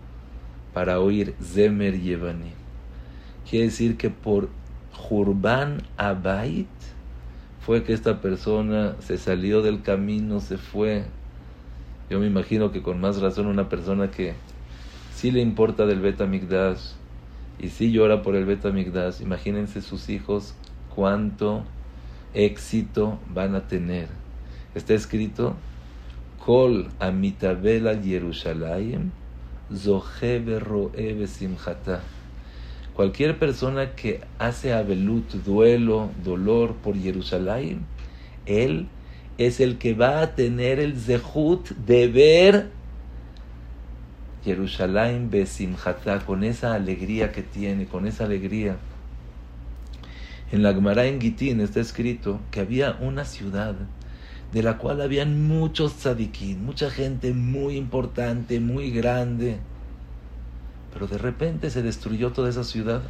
[0.74, 2.54] para oír Zemer Yevanim.
[3.48, 4.48] Quiere decir que por
[4.92, 6.68] Jurban Abait
[7.60, 11.04] fue que esta persona se salió del camino, se fue.
[12.10, 14.34] Yo me imagino que con más razón una persona que
[15.14, 16.20] sí le importa del Bet
[17.58, 18.64] y sí llora por el Bet
[19.20, 20.54] imagínense sus hijos
[20.94, 21.62] cuánto
[22.34, 24.08] éxito van a tener.
[24.74, 25.54] Está escrito,
[26.44, 29.10] Kol amitabel Yerushalayim,
[31.26, 32.00] simchata.
[32.94, 37.86] Cualquier persona que hace abelut, duelo, dolor por Jerusalén,
[38.44, 38.86] él
[39.38, 42.70] es el que va a tener el zehut de ver
[44.44, 48.76] Jerusalén besimjata, con esa alegría que tiene, con esa alegría.
[50.50, 53.74] En la Gemara en Gitín está escrito que había una ciudad
[54.52, 59.56] de la cual habían muchos tzadikim, mucha gente muy importante, muy grande
[60.92, 63.02] pero de repente se destruyó toda esa ciudad.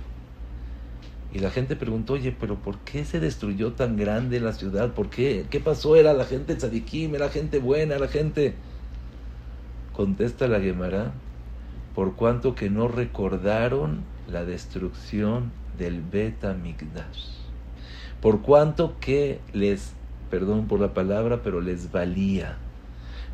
[1.33, 4.93] Y la gente preguntó, oye, pero ¿por qué se destruyó tan grande la ciudad?
[4.93, 5.47] ¿Por qué?
[5.49, 5.97] ¿Qué pasó?
[5.97, 7.15] ¿Era la gente tzadikim?
[7.15, 7.99] ¿Era gente buena?
[7.99, 8.55] ¿La gente...?
[9.95, 11.13] Contesta la Gemara,
[11.95, 17.29] por cuanto que no recordaron la destrucción del Beta Migdash.
[18.23, 19.93] Por cuanto que les,
[20.31, 22.57] perdón por la palabra, pero les valía.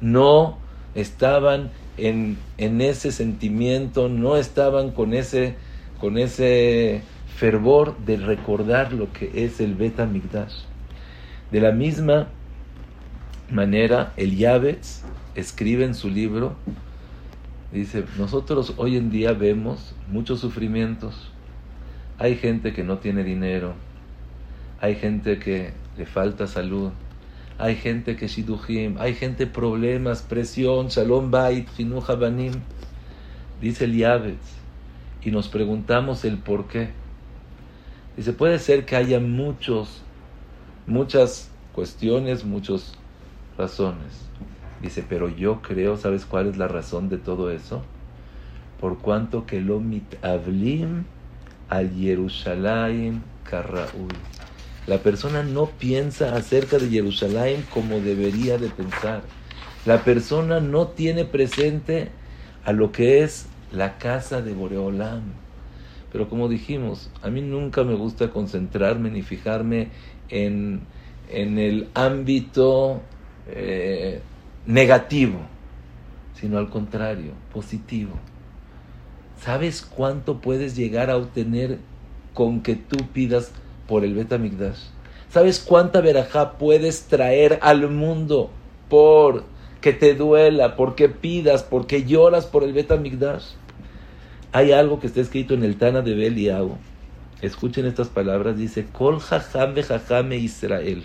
[0.00, 0.58] No
[0.94, 2.38] estaban en,
[2.80, 5.54] ese sentimiento, no estaban con ese,
[6.00, 7.02] con ese
[7.36, 10.62] fervor de recordar lo que es el Beta Migdash.
[11.50, 12.28] De la misma
[13.50, 15.02] manera, el Yavetz
[15.34, 16.56] escribe en su libro,
[17.72, 21.30] dice, nosotros hoy en día vemos muchos sufrimientos.
[22.18, 23.74] Hay gente que no tiene dinero,
[24.80, 26.90] hay gente que le falta salud,
[27.58, 32.52] hay gente que shidujim, hay gente problemas, presión, shalom bait, finuja habanim,
[33.60, 34.38] dice el
[35.24, 36.90] y nos preguntamos el por qué.
[38.16, 40.02] Dice, puede ser que haya muchos,
[40.86, 42.94] muchas cuestiones, muchas
[43.56, 44.28] razones.
[44.80, 47.82] Dice, pero yo creo, ¿sabes cuál es la razón de todo eso?
[48.80, 51.04] Por cuanto que lo mitavlim
[51.68, 54.08] al Jerusalén karraul
[54.88, 59.22] la persona no piensa acerca de Jerusalén como debería de pensar.
[59.84, 62.08] La persona no tiene presente
[62.64, 65.24] a lo que es la casa de Boreolam.
[66.10, 69.90] Pero como dijimos, a mí nunca me gusta concentrarme ni fijarme
[70.30, 70.80] en,
[71.28, 73.02] en el ámbito
[73.46, 74.22] eh,
[74.64, 75.40] negativo,
[76.32, 78.14] sino al contrario, positivo.
[79.38, 81.78] ¿Sabes cuánto puedes llegar a obtener
[82.32, 83.52] con que tú pidas
[83.88, 84.78] por el Betamigdash?
[85.30, 88.50] ¿Sabes cuánta verajá puedes traer al mundo
[88.88, 89.44] por
[89.80, 93.44] que te duela, porque pidas, porque lloras por el Betamigdash?
[94.52, 96.78] Hay algo que está escrito en el Tana de Beliau.
[97.42, 101.04] Escuchen estas palabras, dice, Kol jajam be Israel.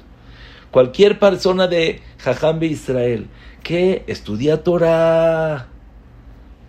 [0.71, 3.27] Cualquier persona de jajam be Israel
[3.63, 5.67] que estudia Torah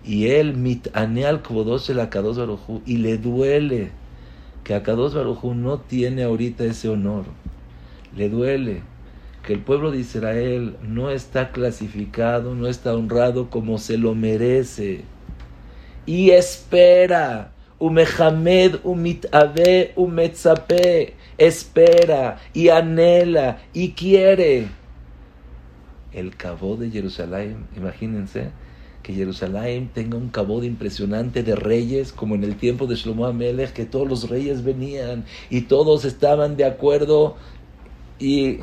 [0.04, 3.90] y él mitane al Barujú y le duele
[4.64, 7.24] que Akados Barujú no tiene ahorita ese honor.
[8.16, 8.80] Le duele
[9.46, 15.02] que el pueblo de Israel no está clasificado, no está honrado como se lo merece
[16.06, 17.50] y espera.
[17.78, 24.68] Umehamed, umitabe, umetzape, espera y anhela y quiere.
[26.12, 28.52] El cabo de Jerusalén, imagínense
[29.04, 33.72] que Jerusalén tenga un cabo impresionante de reyes, como en el tiempo de Shlomo Amelech,
[33.72, 37.36] que todos los reyes venían y todos estaban de acuerdo
[38.18, 38.58] y,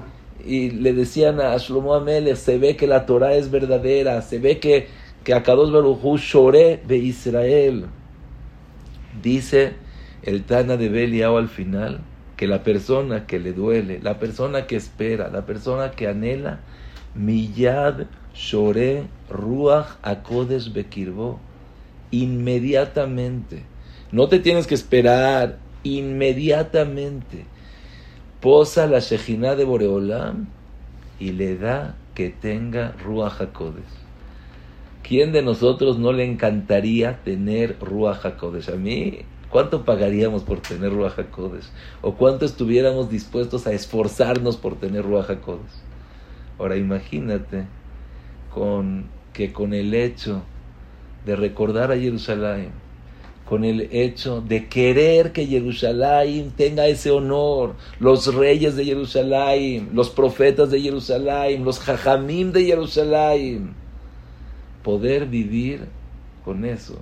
[0.46, 4.60] y le decían a Shlomo Amelech, se ve que la Torah es verdadera, se ve
[4.60, 4.88] que
[5.24, 7.86] que Akados Barujú lloré de Israel.
[9.22, 9.74] Dice
[10.24, 12.02] el Tana de Beliao al final
[12.38, 16.62] que la persona que le duele, la persona que espera, la persona que anhela,
[17.14, 21.40] Miyad lloré Ruach Akodes Bekirbo,
[22.12, 23.64] inmediatamente.
[24.12, 27.46] No te tienes que esperar, inmediatamente.
[28.40, 30.48] Posa la Shejina de Boreolam
[31.20, 34.02] y le da que tenga Ruach Akodes.
[35.04, 38.70] ¿Quién de nosotros no le encantaría tener Ruach HaKodesh?
[38.70, 41.66] A mí, ¿cuánto pagaríamos por tener Ruach HaKodesh?
[42.02, 45.82] ¿O cuánto estuviéramos dispuestos a esforzarnos por tener Ruach HaKodesh?
[46.58, 47.66] Ahora imagínate
[48.54, 50.44] con, que con el hecho
[51.26, 52.70] de recordar a Jerusalén,
[53.46, 60.10] con el hecho de querer que Jerusalén tenga ese honor, los reyes de Jerusalén, los
[60.10, 63.74] profetas de Jerusalén, los jajamim de Jerusalén,
[64.84, 65.88] poder vivir
[66.46, 66.98] con eso.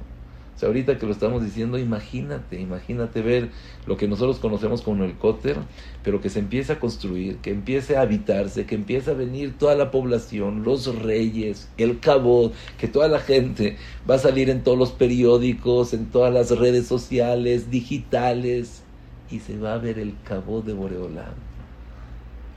[0.60, 3.48] O sea, ahorita que lo estamos diciendo, imagínate, imagínate ver
[3.88, 5.56] lo que nosotros conocemos como el cóter,
[6.04, 9.76] pero que se empiece a construir, que empiece a habitarse, que empiece a venir toda
[9.76, 13.78] la población, los reyes, el cabot, que toda la gente
[14.10, 18.84] va a salir en todos los periódicos, en todas las redes sociales, digitales,
[19.32, 21.36] y se va a ver el cabot de Boreolam.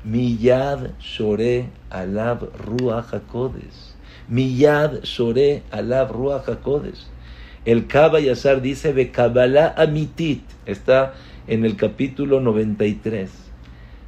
[0.05, 3.95] Miyad Shore Alab Ruach HaKodesh.
[4.29, 7.12] Miyad Shore Alab Ruach HaKodesh.
[7.65, 10.43] El Kaba Yasar dice Bekabala Amitit.
[10.67, 11.15] Está
[11.47, 13.31] en el capítulo 93.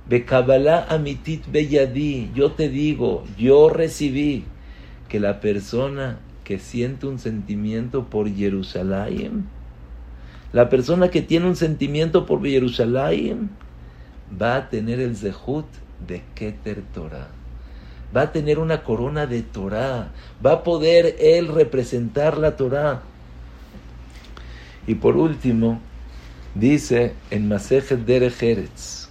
[0.08, 2.32] Bekabala Amitit Beyadi.
[2.34, 4.44] Yo te digo, yo recibí
[5.08, 9.46] que la persona que siente un sentimiento por Jerusalén,
[10.52, 13.50] la persona que tiene un sentimiento por Jerusalén,
[14.40, 15.66] va a tener el zehut
[16.04, 17.28] de Keter Torah
[18.14, 20.12] va a tener una corona de Torah,
[20.44, 23.02] va a poder él representar la Torah.
[24.86, 25.80] Y por último,
[26.54, 29.08] dice en Masejet Derech Eretz,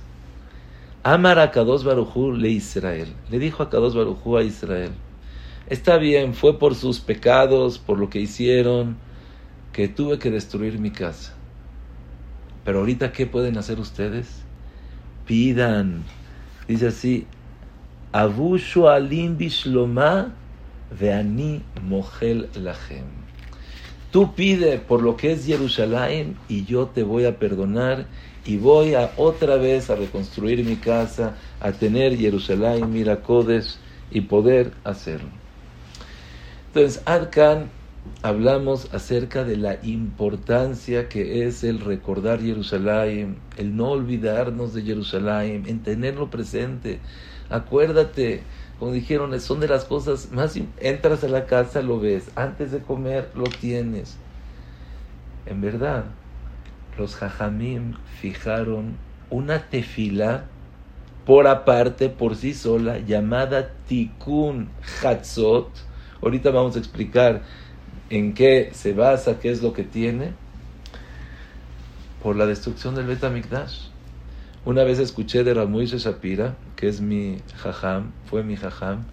[1.03, 3.09] Amar a Kadosh Barujú le Israel.
[3.29, 4.91] Le dijo a Kadosh Barujú a Israel,
[5.67, 8.95] está bien, fue por sus pecados, por lo que hicieron,
[9.73, 11.33] que tuve que destruir mi casa.
[12.63, 14.43] Pero ahorita, ¿qué pueden hacer ustedes?
[15.25, 16.03] Pidan.
[16.67, 17.27] Dice así,
[18.13, 20.33] Abu Shoalim Bishloma
[20.97, 23.22] Veani Mohel Lachem.
[24.13, 28.05] Tú pide por lo que es Jerusalén y yo te voy a perdonar
[28.45, 33.79] y voy a otra vez a reconstruir mi casa, a tener Jerusalén, Miracodes
[34.11, 35.29] y poder hacerlo.
[36.67, 37.71] Entonces, Arkan
[38.21, 45.63] hablamos acerca de la importancia que es el recordar Jerusalén, el no olvidarnos de Jerusalén,
[45.65, 46.99] en tenerlo presente
[47.53, 48.41] Acuérdate,
[48.83, 50.59] como dijeron, son de las cosas más...
[50.81, 52.29] Entras a la casa, lo ves.
[52.35, 54.17] Antes de comer, lo tienes.
[55.45, 56.03] En verdad,
[56.97, 58.97] los jajamim fijaron
[59.29, 60.47] una tefila
[61.25, 64.67] por aparte, por sí sola, llamada Tikkun
[65.01, 65.69] Hatzot.
[66.21, 67.43] Ahorita vamos a explicar
[68.09, 70.33] en qué se basa, qué es lo que tiene.
[72.21, 73.87] Por la destrucción del Betamikdash.
[74.65, 79.05] Una vez escuché de Ramuise Shapira, que es mi jajam, fue mi jajam,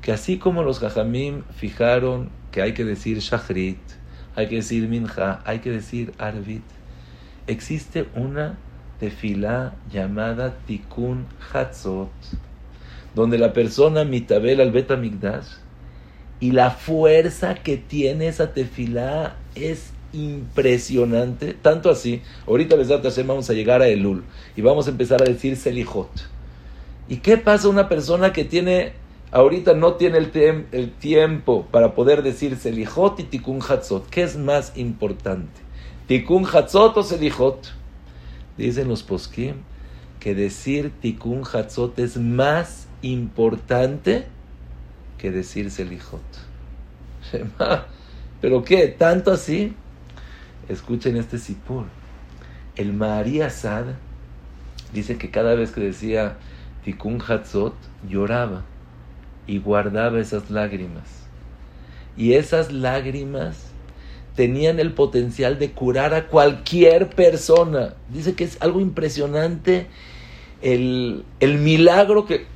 [0.00, 3.76] que así como los Jajamim fijaron que hay que decir Shachrit,
[4.34, 6.62] hay que decir Minja, hay que decir Arvit,
[7.46, 8.56] existe una
[8.98, 12.08] tefilá llamada Tikkun Hatzot,
[13.14, 15.48] donde la persona mitabel al Betamigdash
[16.40, 22.88] y la fuerza que tiene esa tefilá es impresionante, tanto así, ahorita les
[23.26, 24.24] vamos a llegar a Elul
[24.56, 26.39] y vamos a empezar a decir Selijot.
[27.10, 28.92] ¿Y qué pasa una persona que tiene,
[29.32, 34.08] ahorita no tiene el, tiempo para poder decir Selijot y Tikkun Hatzot?
[34.08, 35.60] ¿Qué es más importante?
[36.06, 37.74] ¿Tikkun Hatzot o Selijot?
[38.56, 39.56] Dicen los poskim
[40.20, 44.26] que decir Tikkun Hatzot es más importante
[45.18, 46.20] que decir Selijot.
[48.40, 48.86] ¿Pero qué?
[48.86, 49.74] ¿Tanto así?
[50.68, 51.86] Escuchen este sipur.
[52.76, 53.86] El María Asad
[54.92, 56.36] dice que cada vez que decía
[56.84, 57.74] Tikkun Hatzot
[58.08, 58.64] lloraba
[59.46, 61.26] y guardaba esas lágrimas.
[62.16, 63.70] Y esas lágrimas
[64.34, 67.94] tenían el potencial de curar a cualquier persona.
[68.12, 69.86] Dice que es algo impresionante
[70.62, 72.46] el, el milagro que,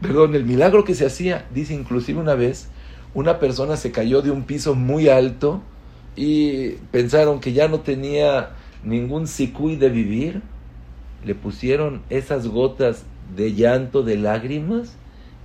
[0.00, 1.46] perdón, el milagro que se hacía.
[1.52, 2.68] Dice inclusive una vez,
[3.14, 5.62] una persona se cayó de un piso muy alto
[6.14, 8.50] y pensaron que ya no tenía
[8.84, 10.42] ningún sicuy de vivir.
[11.24, 13.04] Le pusieron esas gotas
[13.34, 14.96] de llanto, de lágrimas,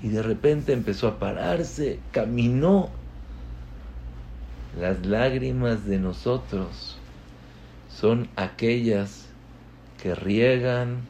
[0.03, 2.89] y de repente empezó a pararse, caminó.
[4.79, 6.97] Las lágrimas de nosotros
[7.89, 9.27] son aquellas
[10.01, 11.01] que riegan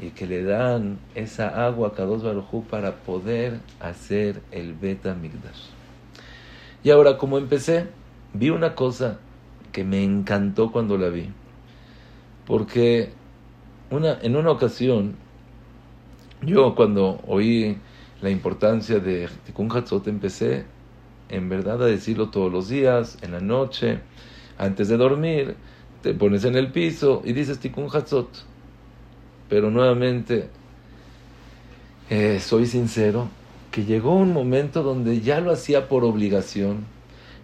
[0.00, 5.68] y que le dan esa agua a Kadosh Baruj para poder hacer el Beta Migdash.
[6.82, 7.86] Y ahora, como empecé,
[8.32, 9.18] vi una cosa
[9.72, 11.30] que me encantó cuando la vi.
[12.46, 13.10] Porque
[13.90, 15.16] una, en una ocasión
[16.46, 17.78] yo cuando oí
[18.20, 20.64] la importancia de Tikkun Hatzot empecé
[21.28, 24.00] en verdad a decirlo todos los días, en la noche,
[24.58, 25.56] antes de dormir,
[26.02, 28.28] te pones en el piso y dices Tikkun Hatzot.
[29.48, 30.48] Pero nuevamente,
[32.10, 33.28] eh, soy sincero,
[33.70, 36.84] que llegó un momento donde ya lo hacía por obligación,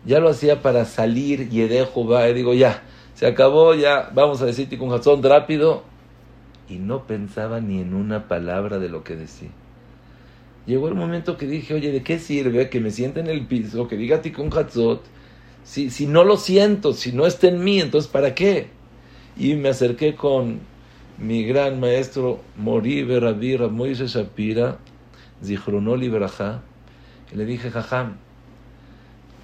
[0.07, 2.83] ya lo hacía para salir y dejo va, y digo ya,
[3.15, 5.83] se acabó, ya vamos a decir Tikkun Hatzot rápido,
[6.71, 9.51] y no pensaba ni en una palabra de lo que decía.
[10.67, 13.89] Llegó el momento que dije, oye, ¿de qué sirve que me siente en el piso,
[13.89, 15.03] que diga Tikkun Hatzot,
[15.65, 18.69] si, si no lo siento, si no está en mí, entonces ¿para qué?
[19.37, 20.61] Y me acerqué con
[21.19, 24.79] mi gran maestro Mori Rabbi Moise Shapira,
[25.45, 26.63] Zichronoli Berajá,
[27.33, 28.17] y le dije, jajam,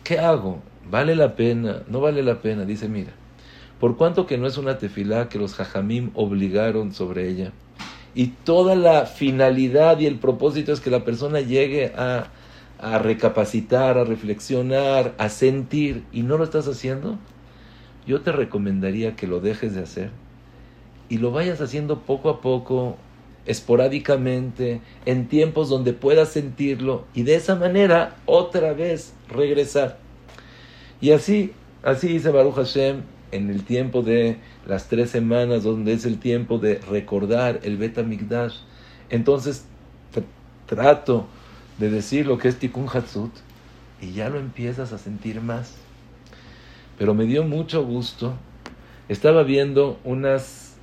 [0.04, 0.62] ¿qué hago?
[0.88, 1.82] ¿Vale la pena?
[1.88, 2.64] ¿No vale la pena?
[2.64, 3.12] Dice, mira,
[3.80, 7.52] por cuanto que no es una tefilá que los jajamim obligaron sobre ella.
[8.14, 12.28] Y toda la finalidad y el propósito es que la persona llegue a,
[12.78, 17.18] a recapacitar, a reflexionar, a sentir, y no lo estás haciendo,
[18.06, 20.10] yo te recomendaría que lo dejes de hacer
[21.08, 22.96] y lo vayas haciendo poco a poco,
[23.46, 29.98] esporádicamente, en tiempos donde puedas sentirlo, y de esa manera otra vez regresar.
[31.00, 31.52] Y así,
[31.82, 33.02] así dice Baruch Hashem,
[33.32, 37.98] en el tiempo de las tres semanas, donde es el tiempo de recordar el Bet
[39.08, 39.64] entonces
[40.66, 41.26] trato
[41.78, 43.30] de decir lo que es Tikkun Hatzut
[44.00, 45.74] y ya lo empiezas a sentir más.
[46.98, 48.34] Pero me dio mucho gusto.
[49.08, 50.74] Estaba viendo unas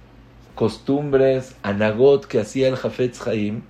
[0.56, 3.62] costumbres, anagot que hacía el Jafetz Haim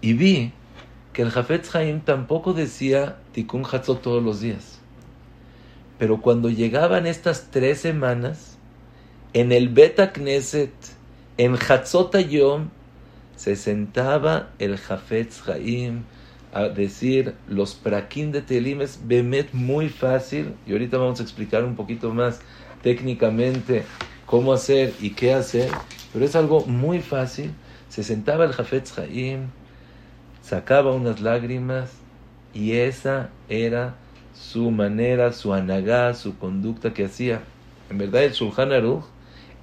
[0.00, 0.52] y vi
[1.12, 4.75] que el Jafetz Haim tampoco decía Tikkun Hatzot todos los días.
[5.98, 8.58] Pero cuando llegaban estas tres semanas,
[9.32, 10.72] en el Beta Knesset,
[11.38, 12.68] en Hatzot Yom,
[13.36, 16.04] se sentaba el Jafetz Haim
[16.52, 21.64] a decir los prakim de Telim es Bemet muy fácil, y ahorita vamos a explicar
[21.64, 22.40] un poquito más
[22.82, 23.84] técnicamente
[24.24, 25.70] cómo hacer y qué hacer,
[26.12, 27.52] pero es algo muy fácil.
[27.90, 29.48] Se sentaba el Jafetz Haim,
[30.42, 31.90] sacaba unas lágrimas,
[32.54, 33.96] y esa era
[34.36, 37.42] su manera, su anagá, su conducta que hacía.
[37.90, 39.04] En verdad, el Shulchan Aruch,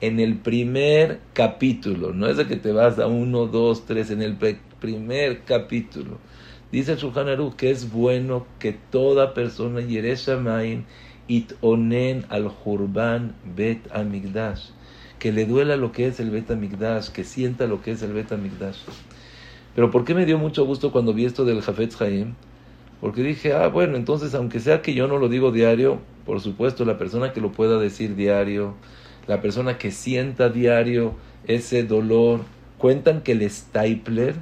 [0.01, 4.21] en el primer capítulo, no es de que te vas a uno, dos, tres, en
[4.21, 4.37] el
[4.79, 6.17] primer capítulo,
[6.71, 10.85] dice el Shulchan Aruch que es bueno que toda persona Yereshamain
[11.27, 14.69] it onen al Jurban Bet Amigdash,
[15.19, 18.11] que le duela lo que es el Bet Amigdash, que sienta lo que es el
[18.11, 18.77] Bet Amigdash.
[19.75, 22.35] Pero ¿por qué me dio mucho gusto cuando vi esto del Jafetz Haim?
[23.01, 26.85] Porque dije, ah, bueno, entonces aunque sea que yo no lo digo diario, por supuesto,
[26.85, 28.75] la persona que lo pueda decir diario,
[29.27, 31.13] la persona que sienta diario
[31.45, 32.41] ese dolor,
[32.77, 34.35] cuentan que el stapler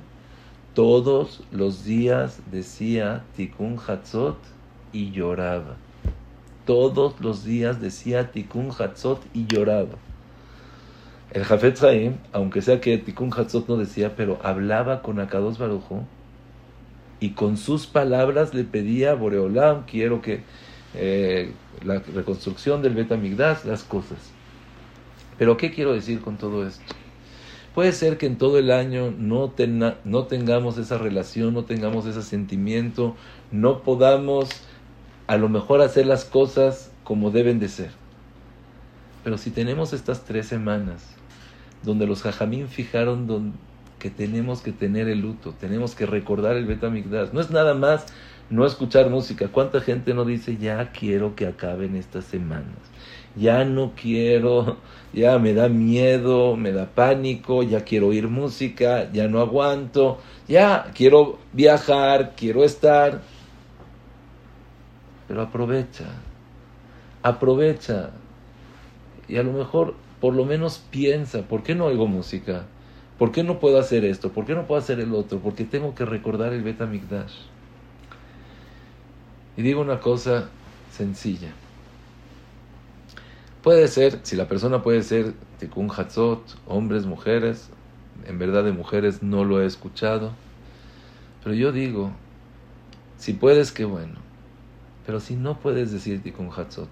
[0.73, 4.37] todos los días decía Tikkun Hatzot
[4.93, 5.75] y lloraba.
[6.65, 9.97] Todos los días decía Tikkun Hatzot y lloraba.
[11.31, 16.03] El Jafet Chaim, aunque sea que Tikkun Hatzot no decía, pero hablaba con Akados Barujo
[17.21, 20.41] y con sus palabras le pedía a Boreolam, quiero que
[20.95, 21.53] eh,
[21.85, 24.17] la reconstrucción del Betamigdash, las cosas.
[25.37, 26.83] Pero ¿qué quiero decir con todo esto?
[27.75, 29.53] Puede ser que en todo el año no,
[30.03, 33.15] no tengamos esa relación, no tengamos ese sentimiento,
[33.51, 34.49] no podamos
[35.27, 37.91] a lo mejor hacer las cosas como deben de ser.
[39.23, 41.15] Pero si tenemos estas tres semanas
[41.83, 43.53] donde los jajamín fijaron
[44.01, 48.07] que tenemos que tener el luto, tenemos que recordar el Betamigdash, no es nada más
[48.49, 49.47] no escuchar música.
[49.47, 52.79] ¿Cuánta gente no dice ya quiero que acaben estas semanas?
[53.35, 54.77] Ya no quiero
[55.13, 60.91] ya me da miedo, me da pánico, ya quiero oír música, ya no aguanto, ya
[60.95, 63.21] quiero viajar, quiero estar.
[65.27, 66.05] Pero aprovecha,
[67.23, 68.11] aprovecha.
[69.27, 72.65] Y a lo mejor por lo menos piensa, ¿por qué no oigo música?
[73.21, 74.31] ¿Por qué no puedo hacer esto?
[74.31, 75.37] ¿Por qué no puedo hacer el otro?
[75.37, 77.35] Porque tengo que recordar el Betamigdash.
[79.55, 80.49] Y digo una cosa
[80.91, 81.51] sencilla.
[83.61, 87.69] Puede ser, si la persona puede ser tikkun hatzot, hombres, mujeres,
[88.25, 90.31] en verdad de mujeres no lo he escuchado,
[91.43, 92.13] pero yo digo,
[93.19, 94.15] si puedes, qué bueno,
[95.05, 96.89] pero si no puedes decir tikkun hatzot,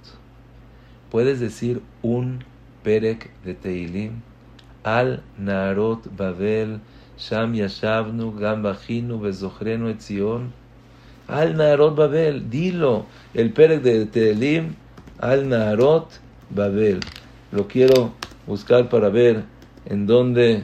[1.09, 2.43] puedes decir un
[2.83, 4.21] perek de Teilim,
[4.83, 6.79] al Narot Babel,
[7.17, 10.51] Sham Yashavnu, Gam Bajinu, Bezochrenu Etzion,
[11.27, 14.75] al Narot Babel, dilo, el perek de Teilim,
[15.19, 16.19] al Narot
[16.49, 16.99] Babel.
[17.51, 18.13] Lo quiero
[18.47, 19.43] buscar para ver
[19.85, 20.63] en dónde,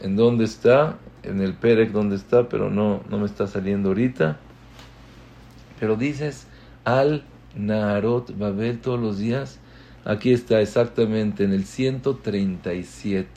[0.00, 4.38] en dónde está, en el Perec dónde está, pero no, no me está saliendo ahorita.
[5.80, 6.46] Pero dices
[6.84, 7.24] al
[7.56, 9.58] Naharot Babel todos los días.
[10.04, 13.28] Aquí está exactamente en el 137.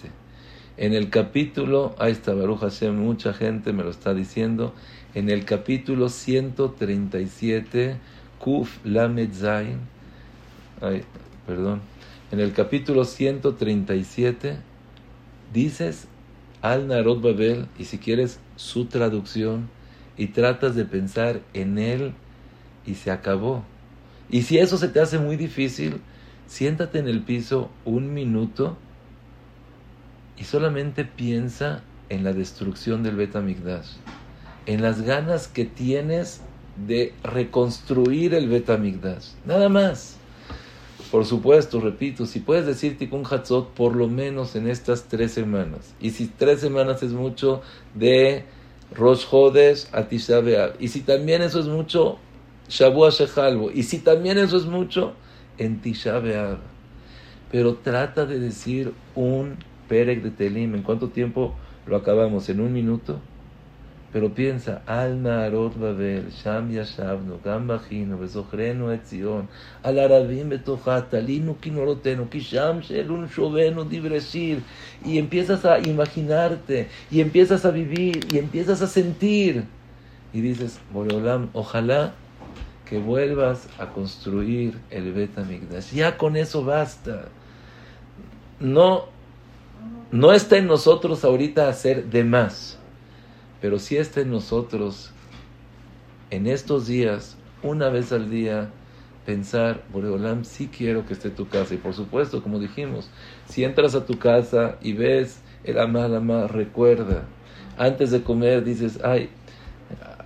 [0.75, 4.73] En el capítulo, ahí está Baruch Hashem, mucha gente me lo está diciendo.
[5.13, 7.95] En el capítulo 137,
[8.39, 9.79] Kuf Lamed Zain,
[11.47, 11.81] perdón,
[12.31, 14.57] en el capítulo 137
[15.53, 16.07] dices
[16.61, 19.69] al Narod Babel, y si quieres su traducción,
[20.17, 22.13] y tratas de pensar en él,
[22.85, 23.63] y se acabó.
[24.29, 26.01] Y si eso se te hace muy difícil,
[26.47, 28.77] siéntate en el piso un minuto
[30.37, 33.87] y solamente piensa en la destrucción del Betamigdash,
[34.65, 36.41] en las ganas que tienes
[36.87, 40.17] de reconstruir el Betamigdash, nada más.
[41.11, 45.93] Por supuesto, repito, si puedes decir Tikkun Hatzot por lo menos en estas tres semanas,
[46.01, 47.61] y si tres semanas es mucho,
[47.95, 48.45] de
[48.93, 50.41] Rosh Hodesh a Tisha
[50.79, 52.19] y si también eso es mucho,
[52.69, 55.13] Shavua Shechalvo, y si también eso es mucho,
[55.57, 56.21] en Tisha
[57.51, 60.75] Pero trata de decir un Perek de Telim.
[60.75, 61.55] ¿En cuánto tiempo
[61.85, 62.49] lo acabamos?
[62.49, 63.19] ¿En un minuto?
[64.13, 69.49] Pero piensa, al Naarot Babel, Sham Yashavnu, Gam Bajino, Bezochrenu Etzion,
[69.83, 74.63] al Arabim Betochat, Alinu Kinorotenu, Kisham Shelun Shovenu Dibreshir,
[75.03, 79.65] y empiezas a imaginarte, y empiezas a vivir, y empiezas a sentir,
[80.31, 82.13] y dices, Boreolam, ojalá
[82.89, 85.31] que vuelvas a construir el Bet
[85.93, 87.29] Ya con eso basta.
[88.59, 89.05] No,
[90.11, 92.77] no está en nosotros ahorita hacer de más
[93.61, 95.11] pero si está en nosotros,
[96.29, 98.69] en estos días, una vez al día,
[99.25, 101.73] pensar, Boreolam, sí quiero que esté tu casa.
[101.73, 103.09] Y por supuesto, como dijimos,
[103.47, 107.25] si entras a tu casa y ves el amar, amar, recuerda.
[107.77, 109.29] Antes de comer dices, ay,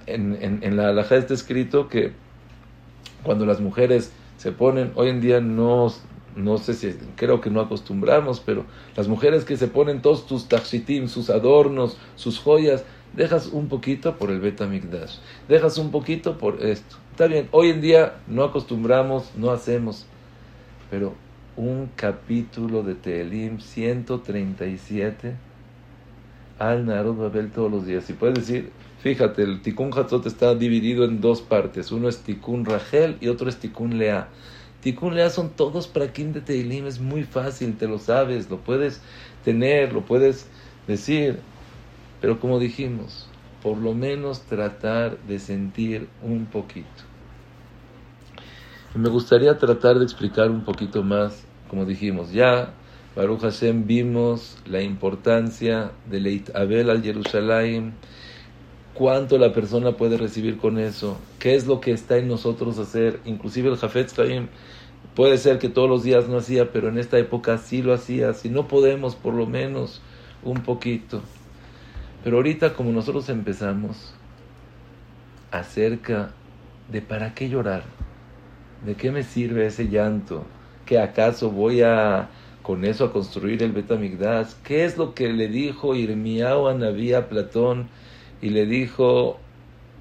[0.07, 2.11] en, en, en la alhaja está escrito que
[3.23, 5.91] cuando las mujeres se ponen, hoy en día no,
[6.35, 8.65] no sé si, creo que no acostumbramos, pero
[8.95, 14.15] las mujeres que se ponen todos tus tachitim, sus adornos, sus joyas, Dejas un poquito
[14.15, 15.17] por el Betamigdash.
[15.49, 16.95] Dejas un poquito por esto.
[17.11, 20.05] Está bien, hoy en día no acostumbramos, no hacemos.
[20.89, 21.13] Pero
[21.57, 25.35] un capítulo de Teelim 137
[26.61, 28.07] al Narod Babel todos los días.
[28.09, 31.91] Y puedes decir, fíjate, el Tikkun Hatzot está dividido en dos partes.
[31.91, 34.29] Uno es Tikkun Rachel y otro es Tikkun Lea.
[34.81, 36.85] Tikkun Lea son todos para quien de Teelim.
[36.85, 39.01] Es muy fácil, te lo sabes, lo puedes
[39.43, 40.47] tener, lo puedes
[40.87, 41.39] decir.
[42.21, 43.27] Pero como dijimos,
[43.63, 46.87] por lo menos tratar de sentir un poquito.
[48.93, 52.75] me gustaría tratar de explicar un poquito más, como dijimos, ya
[53.13, 57.93] Baruch Hashem vimos la importancia de Leit Abel al Jerusalén,
[58.93, 63.19] cuánto la persona puede recibir con eso, qué es lo que está en nosotz hacer,
[63.25, 64.47] inclusive el Jafet Chaim,
[65.13, 68.33] puede ser que todos los días no hacía, pero en esta época sí lo hacía,
[68.33, 70.01] si no podemos por lo menos
[70.41, 71.21] un poquito.
[72.23, 74.13] Pero ahorita como nosotros empezamos
[75.51, 76.31] acerca
[76.89, 77.83] de para qué llorar,
[78.85, 80.45] de qué me sirve ese llanto,
[80.85, 82.29] que acaso voy a
[82.61, 87.29] con eso a construir el Betamigdash, ¿qué es lo que le dijo Irmiao a a
[87.29, 87.87] Platón?
[88.41, 89.39] Y le dijo,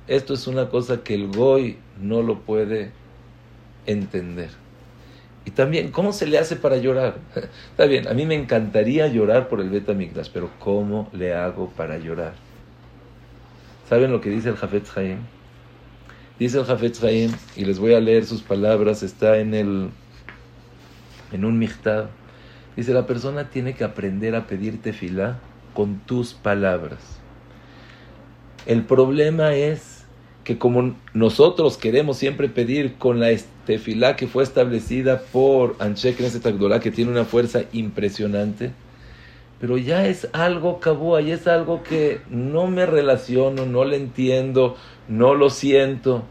[0.06, 2.90] esto es una cosa que el Goy no lo puede
[3.86, 4.50] entender.
[5.44, 7.18] Y también, ¿cómo se le hace para llorar?
[7.70, 11.98] Está bien, a mí me encantaría llorar por el Betamigdash, pero ¿cómo le hago para
[11.98, 12.34] llorar?
[13.88, 15.18] ¿Saben lo que dice el Jafet Haim?
[16.38, 19.90] Dice el Jafet Haim, y les voy a leer sus palabras, está en, el,
[21.32, 22.06] en un mihtad.
[22.80, 25.38] Dice, la persona tiene que aprender a pedirte fila
[25.74, 26.98] con tus palabras.
[28.64, 30.06] El problema es
[30.44, 33.28] que como nosotros queremos siempre pedir con la
[33.66, 38.70] tefilá que fue establecida por Anshe Knesset que tiene una fuerza impresionante,
[39.60, 44.78] pero ya es algo cabúa, ya es algo que no me relaciono, no le entiendo,
[45.06, 46.22] no lo siento.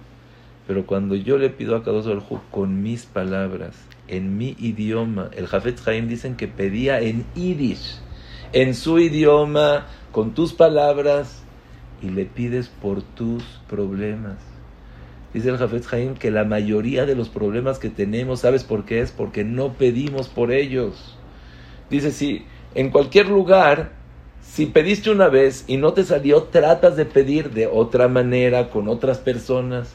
[0.65, 5.47] Pero cuando yo le pido a Kadosh Baruj con mis palabras, en mi idioma, el
[5.47, 7.99] Jafet Chaim dicen que pedía en Yiddish,
[8.53, 11.43] en su idioma, con tus palabras,
[12.01, 14.37] y le pides por tus problemas.
[15.33, 19.01] Dice el Jafet Chaim que la mayoría de los problemas que tenemos, ¿sabes por qué
[19.01, 19.11] es?
[19.11, 21.17] Porque no pedimos por ellos.
[21.89, 23.91] Dice, si en cualquier lugar,
[24.41, 28.87] si pediste una vez y no te salió, tratas de pedir de otra manera, con
[28.87, 29.93] otras personas.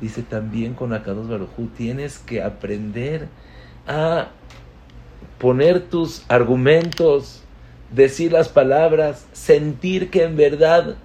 [0.00, 3.26] Dice también con Akados Barujú, tienes que aprender
[3.86, 4.28] a
[5.38, 7.42] poner tus argumentos,
[7.92, 10.96] decir las palabras, sentir que en verdad,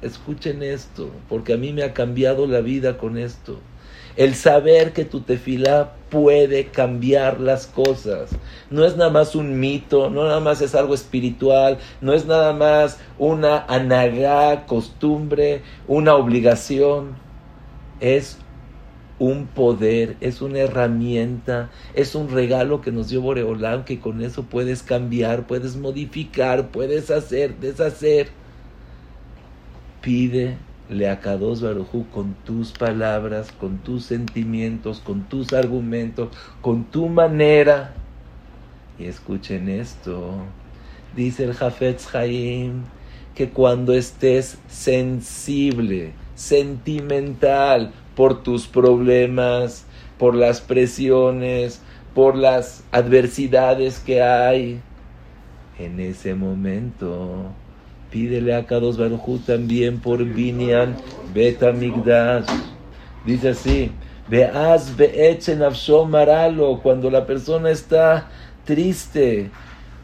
[0.00, 3.60] escuchen esto, porque a mí me ha cambiado la vida con esto.
[4.16, 8.30] El saber que tu tefilá puede cambiar las cosas.
[8.70, 12.52] No es nada más un mito, no nada más es algo espiritual, no es nada
[12.52, 17.27] más una anagá, costumbre, una obligación
[18.00, 18.38] es
[19.18, 24.44] un poder, es una herramienta, es un regalo que nos dio Boreolam, que con eso
[24.44, 28.28] puedes cambiar, puedes modificar, puedes hacer, deshacer.
[30.02, 36.28] Pídele a Kadosh Barujú con tus palabras, con tus sentimientos, con tus argumentos,
[36.60, 37.94] con tu manera.
[38.98, 40.34] Y escuchen esto,
[41.16, 42.84] dice el Jafetz Haim,
[43.34, 49.84] que cuando estés sensible, sentimental por tus problemas,
[50.18, 51.82] por las presiones,
[52.14, 54.80] por las adversidades que hay.
[55.80, 57.52] En ese momento,
[58.10, 60.96] pídele a Kados Barujú también por Binyan
[61.34, 62.46] Betamigdash.
[63.26, 63.90] Dice así:
[64.28, 65.60] Veaz be'echen
[66.08, 68.28] maralo, cuando la persona está
[68.64, 69.50] triste,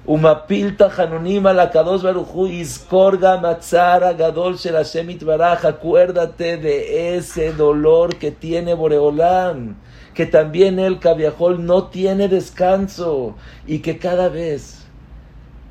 [0.06, 5.64] Umapilta Hanunim la Kadosh Baruchu Iskorga Matzara Gadol Shel Hashem Itbaraj.
[5.64, 9.76] Acuérdate de ese dolor que tiene Boreolam,
[10.12, 13.34] que también el Kaviahol no tiene descanso
[13.66, 14.84] y que cada vez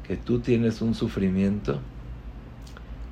[0.07, 1.79] que tú tienes un sufrimiento,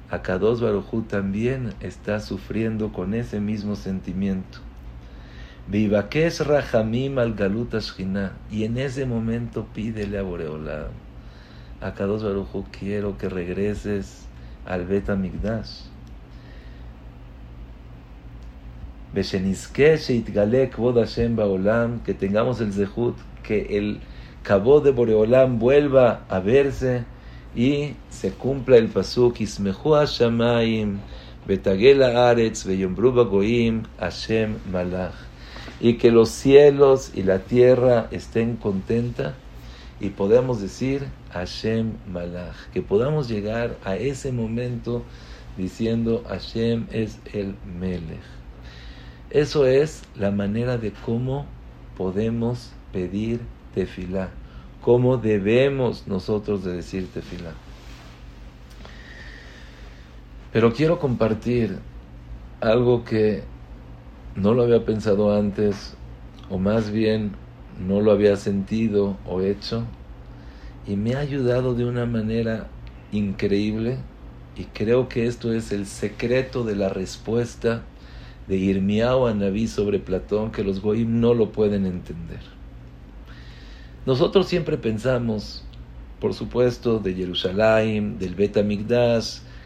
[0.09, 4.57] Akados Baruchu también está sufriendo con ese mismo sentimiento.
[5.67, 7.75] Vivakesh Rahamim al Galut
[8.49, 11.00] Y en ese momento pídele a Boreolam
[11.81, 14.27] a Kadosh Barujo, quiero que regreses
[14.65, 15.89] al Beta Migdash.
[22.05, 23.99] que tengamos el zehut, que el
[24.43, 27.03] cabo de Boreolam vuelva a verse
[27.55, 30.99] y se cumpla el pasuk Ismechu Hashamayim
[31.47, 35.13] Aretz Veyombru Goim Hashem Malach
[35.81, 39.33] y que los cielos y la tierra estén contentas
[40.01, 45.03] y podemos decir Hashem Malach, que podamos llegar a ese momento
[45.57, 48.19] diciendo Hashem es el Melech.
[49.29, 51.45] Eso es la manera de cómo
[51.95, 53.41] podemos pedir
[53.75, 54.31] tefilá,
[54.81, 57.53] cómo debemos nosotros de decir tefilá.
[60.51, 61.77] Pero quiero compartir
[62.59, 63.43] algo que
[64.35, 65.95] no lo había pensado antes,
[66.49, 67.33] o más bien
[67.87, 69.85] no lo había sentido o hecho
[70.87, 72.67] y me ha ayudado de una manera
[73.11, 73.97] increíble
[74.55, 77.83] y creo que esto es el secreto de la respuesta
[78.47, 82.41] de Irmiao a Naví sobre Platón que los goyim no lo pueden entender.
[84.05, 85.63] Nosotros siempre pensamos,
[86.19, 88.57] por supuesto, de Jerusalén, del Bet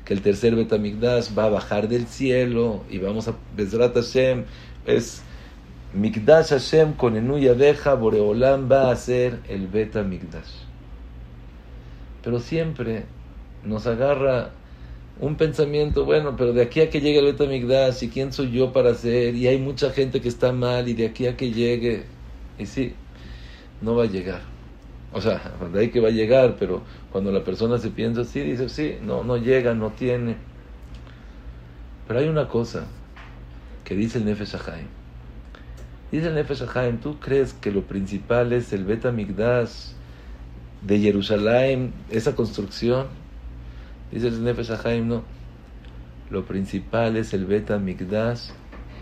[0.05, 4.43] que el tercer Betamigdash va a bajar del cielo y vamos a Hashem,
[4.85, 5.23] es
[5.95, 10.65] Migdash Hashem con Enuya Deja, Boreolam va a ser el Betamigdash.
[12.21, 13.05] Pero siempre
[13.63, 14.51] nos agarra
[15.21, 18.73] un pensamiento, bueno, pero de aquí a que llegue el Betamigdash, ¿y quién soy yo
[18.73, 19.35] para hacer?
[19.35, 22.03] Y hay mucha gente que está mal, y de aquí a que llegue,
[22.59, 22.93] y sí,
[23.81, 24.41] no va a llegar.
[25.13, 28.41] O sea, de ahí que va a llegar, pero cuando la persona se piensa así,
[28.41, 30.35] dice, sí, no, no llega, no tiene.
[32.05, 32.85] Pero hay una cosa
[33.85, 34.94] que dice el Nefesh Haim.
[36.11, 39.03] Dice el Nefesh Haim, ¿tú crees que lo principal es el Bet
[40.81, 43.07] de Jerusalén, esa construcción?
[44.11, 45.23] Dice el Nefesh Haim, no.
[46.29, 47.69] Lo principal es el Bet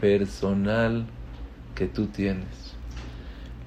[0.02, 1.06] personal
[1.76, 2.76] que tú tienes.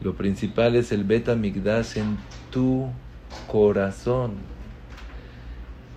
[0.02, 2.18] Lo principal es el Bet en
[2.50, 2.88] tu
[3.46, 4.34] corazón.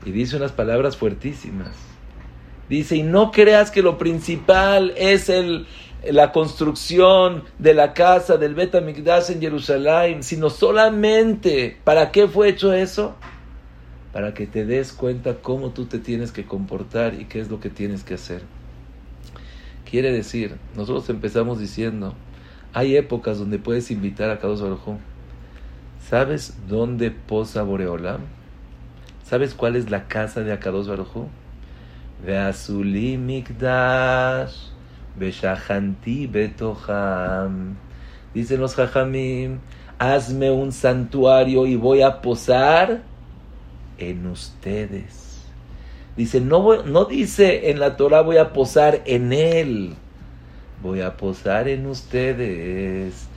[0.05, 1.75] Y dice unas palabras fuertísimas.
[2.69, 5.65] Dice, y no creas que lo principal es el,
[6.03, 12.73] la construcción de la casa del Bet en Jerusalén, sino solamente, ¿para qué fue hecho
[12.73, 13.15] eso?
[14.13, 17.59] Para que te des cuenta cómo tú te tienes que comportar y qué es lo
[17.59, 18.41] que tienes que hacer.
[19.89, 22.13] Quiere decir, nosotros empezamos diciendo,
[22.73, 24.99] hay épocas donde puedes invitar a Kadosh Baruj
[26.09, 28.21] ¿Sabes dónde posa Boreolam?
[29.23, 31.27] ¿Sabes cuál es la casa de Akados Baruchu?
[32.25, 34.68] Veazuli Mikdash,
[35.19, 37.75] Beshahanti Betoham.
[38.33, 39.59] Dicen los Jajamim,
[39.97, 43.01] hazme un santuario y voy a posar
[43.97, 45.43] en ustedes.
[46.15, 49.93] Dice, no, no dice en la Torah voy a posar en él,
[50.81, 53.27] voy a posar en ustedes.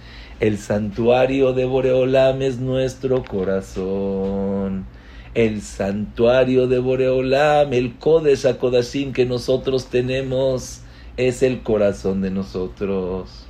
[0.40, 4.86] El santuario de Boreolam es nuestro corazón.
[5.34, 10.80] El santuario de Boreolam, el Kodesh HaKodashim que nosotros tenemos,
[11.16, 13.46] es el corazón de nosotros.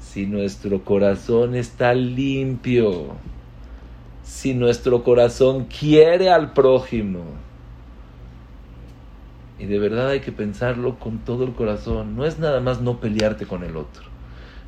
[0.00, 3.16] Si nuestro corazón está limpio,
[4.22, 7.20] si nuestro corazón quiere al prójimo,
[9.58, 13.00] y de verdad hay que pensarlo con todo el corazón, no es nada más no
[13.00, 14.12] pelearte con el otro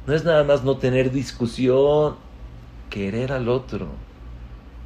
[0.07, 2.16] no es nada más no tener discusión,
[2.91, 3.89] querer al otro.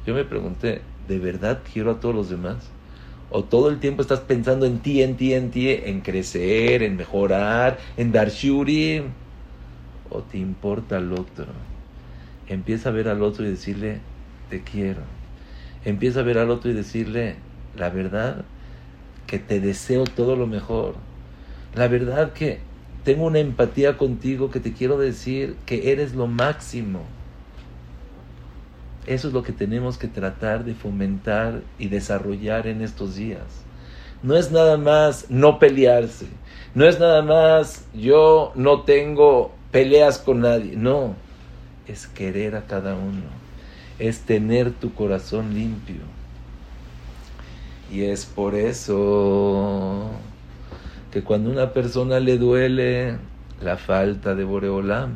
[0.05, 2.69] Yo me pregunté, ¿de verdad quiero a todos los demás?
[3.31, 6.97] ¿O todo el tiempo estás pensando en ti, en ti, en ti, en crecer, en
[6.97, 9.03] mejorar, en dar shuri?
[10.09, 11.45] ¿O te importa al otro?
[12.47, 13.99] Empieza a ver al otro y decirle,
[14.49, 15.01] te quiero.
[15.85, 17.35] Empieza a ver al otro y decirle,
[17.77, 18.43] la verdad,
[19.27, 20.95] que te deseo todo lo mejor.
[21.75, 22.59] La verdad que
[23.03, 27.01] tengo una empatía contigo que te quiero decir que eres lo máximo.
[29.09, 33.41] Eso es lo que tenemos que tratar de fomentar y desarrollar en estos días.
[34.21, 36.27] No es nada más no pelearse.
[36.75, 40.75] No es nada más yo no tengo peleas con nadie.
[40.75, 41.15] No,
[41.87, 43.23] es querer a cada uno.
[43.97, 46.03] Es tener tu corazón limpio.
[47.91, 50.11] Y es por eso
[51.09, 53.17] que cuando una persona le duele
[53.59, 55.13] la falta de Boreolam,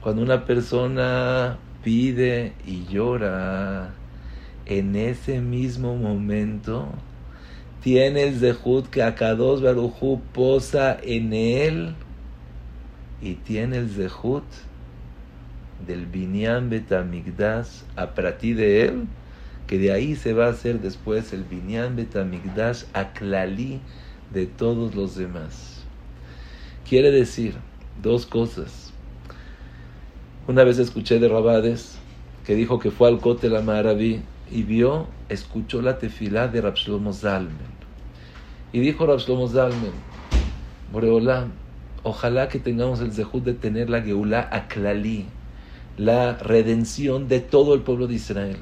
[0.00, 3.94] cuando una persona pide y llora,
[4.66, 6.88] en ese mismo momento
[7.80, 11.94] tiene el Zehut que Akados Barujú posa en él
[13.22, 14.42] y tiene el Zehut
[15.86, 19.04] del Binyan Betamigdash a partir de él,
[19.68, 23.80] que de ahí se va a hacer después el Binyan Betamigdash a Klali
[24.34, 25.84] de todos los demás.
[26.88, 27.54] Quiere decir
[28.02, 28.92] dos cosas.
[30.48, 31.98] Una vez escuché de Rabades
[32.44, 37.74] que dijo que fue al Kotel Amarabi y vio, escuchó la tefilá de Rabshlomo Zalmen.
[38.72, 39.90] Y dijo Rabshlomo Zalmen,
[40.92, 41.50] Boreolam,
[42.04, 45.26] ojalá que tengamos el zehut de tener la Geulá Aklali,
[45.98, 48.58] la redención de todo el pueblo de Israel.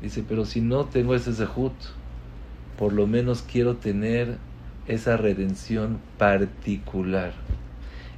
[0.00, 1.74] Dice, pero si no tengo ese zehut,
[2.78, 4.38] por lo menos quiero tener
[4.86, 7.34] esa redención particular.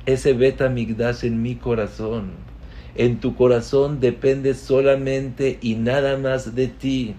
[0.07, 2.32] Ese beta migdash en mi corazón.
[2.94, 7.14] En tu corazón depende solamente y nada más de ti.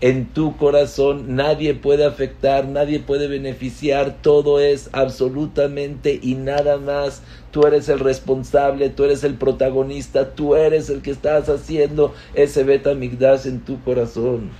[0.00, 7.22] En tu corazón nadie puede afectar, nadie puede beneficiar, todo es absolutamente y nada más.
[7.50, 12.62] Tú eres el responsable, tú eres el protagonista, tú eres el que estás haciendo ese
[12.62, 14.50] beta migdash en tu corazón.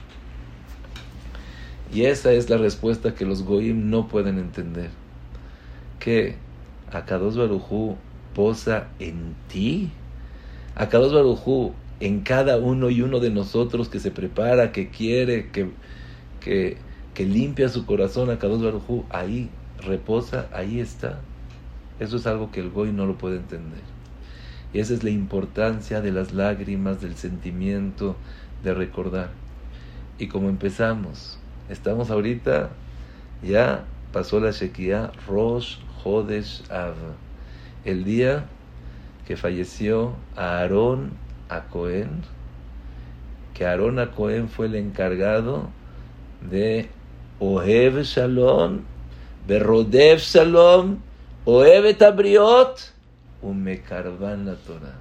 [1.95, 4.91] Y esa es la respuesta que los goyim no pueden entender.
[6.01, 6.35] Que
[6.93, 7.97] Akados Barujú
[8.34, 9.91] posa en ti.
[10.74, 15.70] Akados Barujú en cada uno y uno de nosotros que se prepara, que quiere, que,
[16.41, 16.76] que,
[17.14, 19.51] que limpia su corazón a Kadosh Baruj ahí
[19.84, 21.20] reposa, ahí está.
[22.01, 23.82] Eso es algo que el Goy no lo puede entender.
[24.72, 28.16] Y esa es la importancia de las lágrimas, del sentimiento,
[28.62, 29.30] de recordar.
[30.18, 32.70] Y como empezamos, estamos ahorita,
[33.43, 35.78] ya pasó la Shekiah Rosh
[37.85, 38.47] El día
[39.27, 41.11] que falleció Aarón
[41.51, 42.23] a Cohen,
[43.53, 45.69] que Aarón a Cohen fue el encargado
[46.51, 46.89] de
[47.41, 48.81] Ohev Shalom,
[49.47, 50.99] Berodev Shalom,
[51.45, 52.95] Ohev Tabriot,
[53.43, 54.99] Umekarvan la Torah,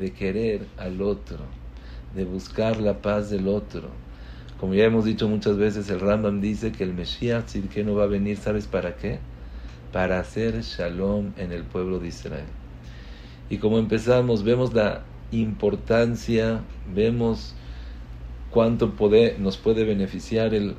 [0.00, 1.38] de querer al otro,
[2.16, 3.88] de buscar la paz del otro.
[4.58, 8.02] Como ya hemos dicho muchas veces, el Rambam dice que el Mesías que no va
[8.02, 9.20] a venir, ¿sabes para qué?
[9.92, 12.44] Para hacer shalom en el pueblo de Israel.
[13.50, 16.60] Y como empezamos, vemos la importancia,
[16.94, 17.54] vemos
[18.50, 18.92] cuánto
[19.38, 20.76] nos puede beneficiar el,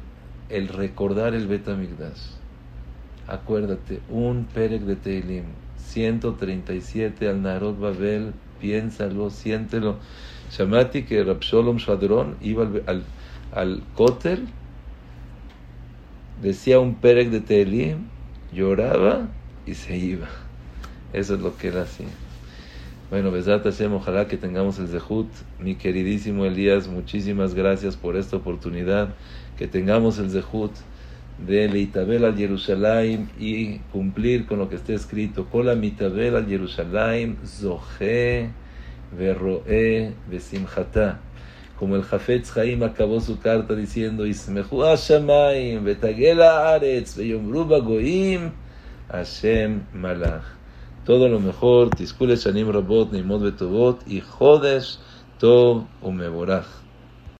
[0.67, 2.37] recordar el Betamigdash.
[3.27, 5.43] Acuérdate, un Perek de Teilim,
[5.77, 9.97] 137 al Narod Babel, piénsalo, siéntelo.
[10.51, 13.03] Shamati que Rapsholom Shadron iba al,
[13.53, 14.47] al, Kotel,
[16.41, 18.07] decía un Perek de Teilim,
[18.53, 19.27] lloraba
[19.65, 20.27] y se iba.
[21.13, 22.05] Eso es lo que era así.
[23.09, 25.29] Bueno, Besat Hashem, ojalá que tengamos el Zehut.
[25.59, 29.15] Mi queridísimo Elías, muchísimas gracias por esta oportunidad.
[29.57, 30.71] Que tengamos el Zehut
[31.45, 35.45] de Leitabel al Jerusalén y cumplir con lo que está escrito.
[35.45, 38.49] Kola mitabel al Jerusalén, Zohe,
[39.17, 41.19] Verroe, Besimhata.
[41.79, 48.51] Como el Jafetz Chaim acabó su carta diciendo: Ismehu Hashamayim, Betagela Aretz, Veyomru Goim,
[49.09, 50.59] Hashem Malach
[51.09, 54.99] todo lo mejor, Tiskule Shanim Rabot, Nimod Betovot, y Jodes
[55.39, 56.67] Tov Umeborach.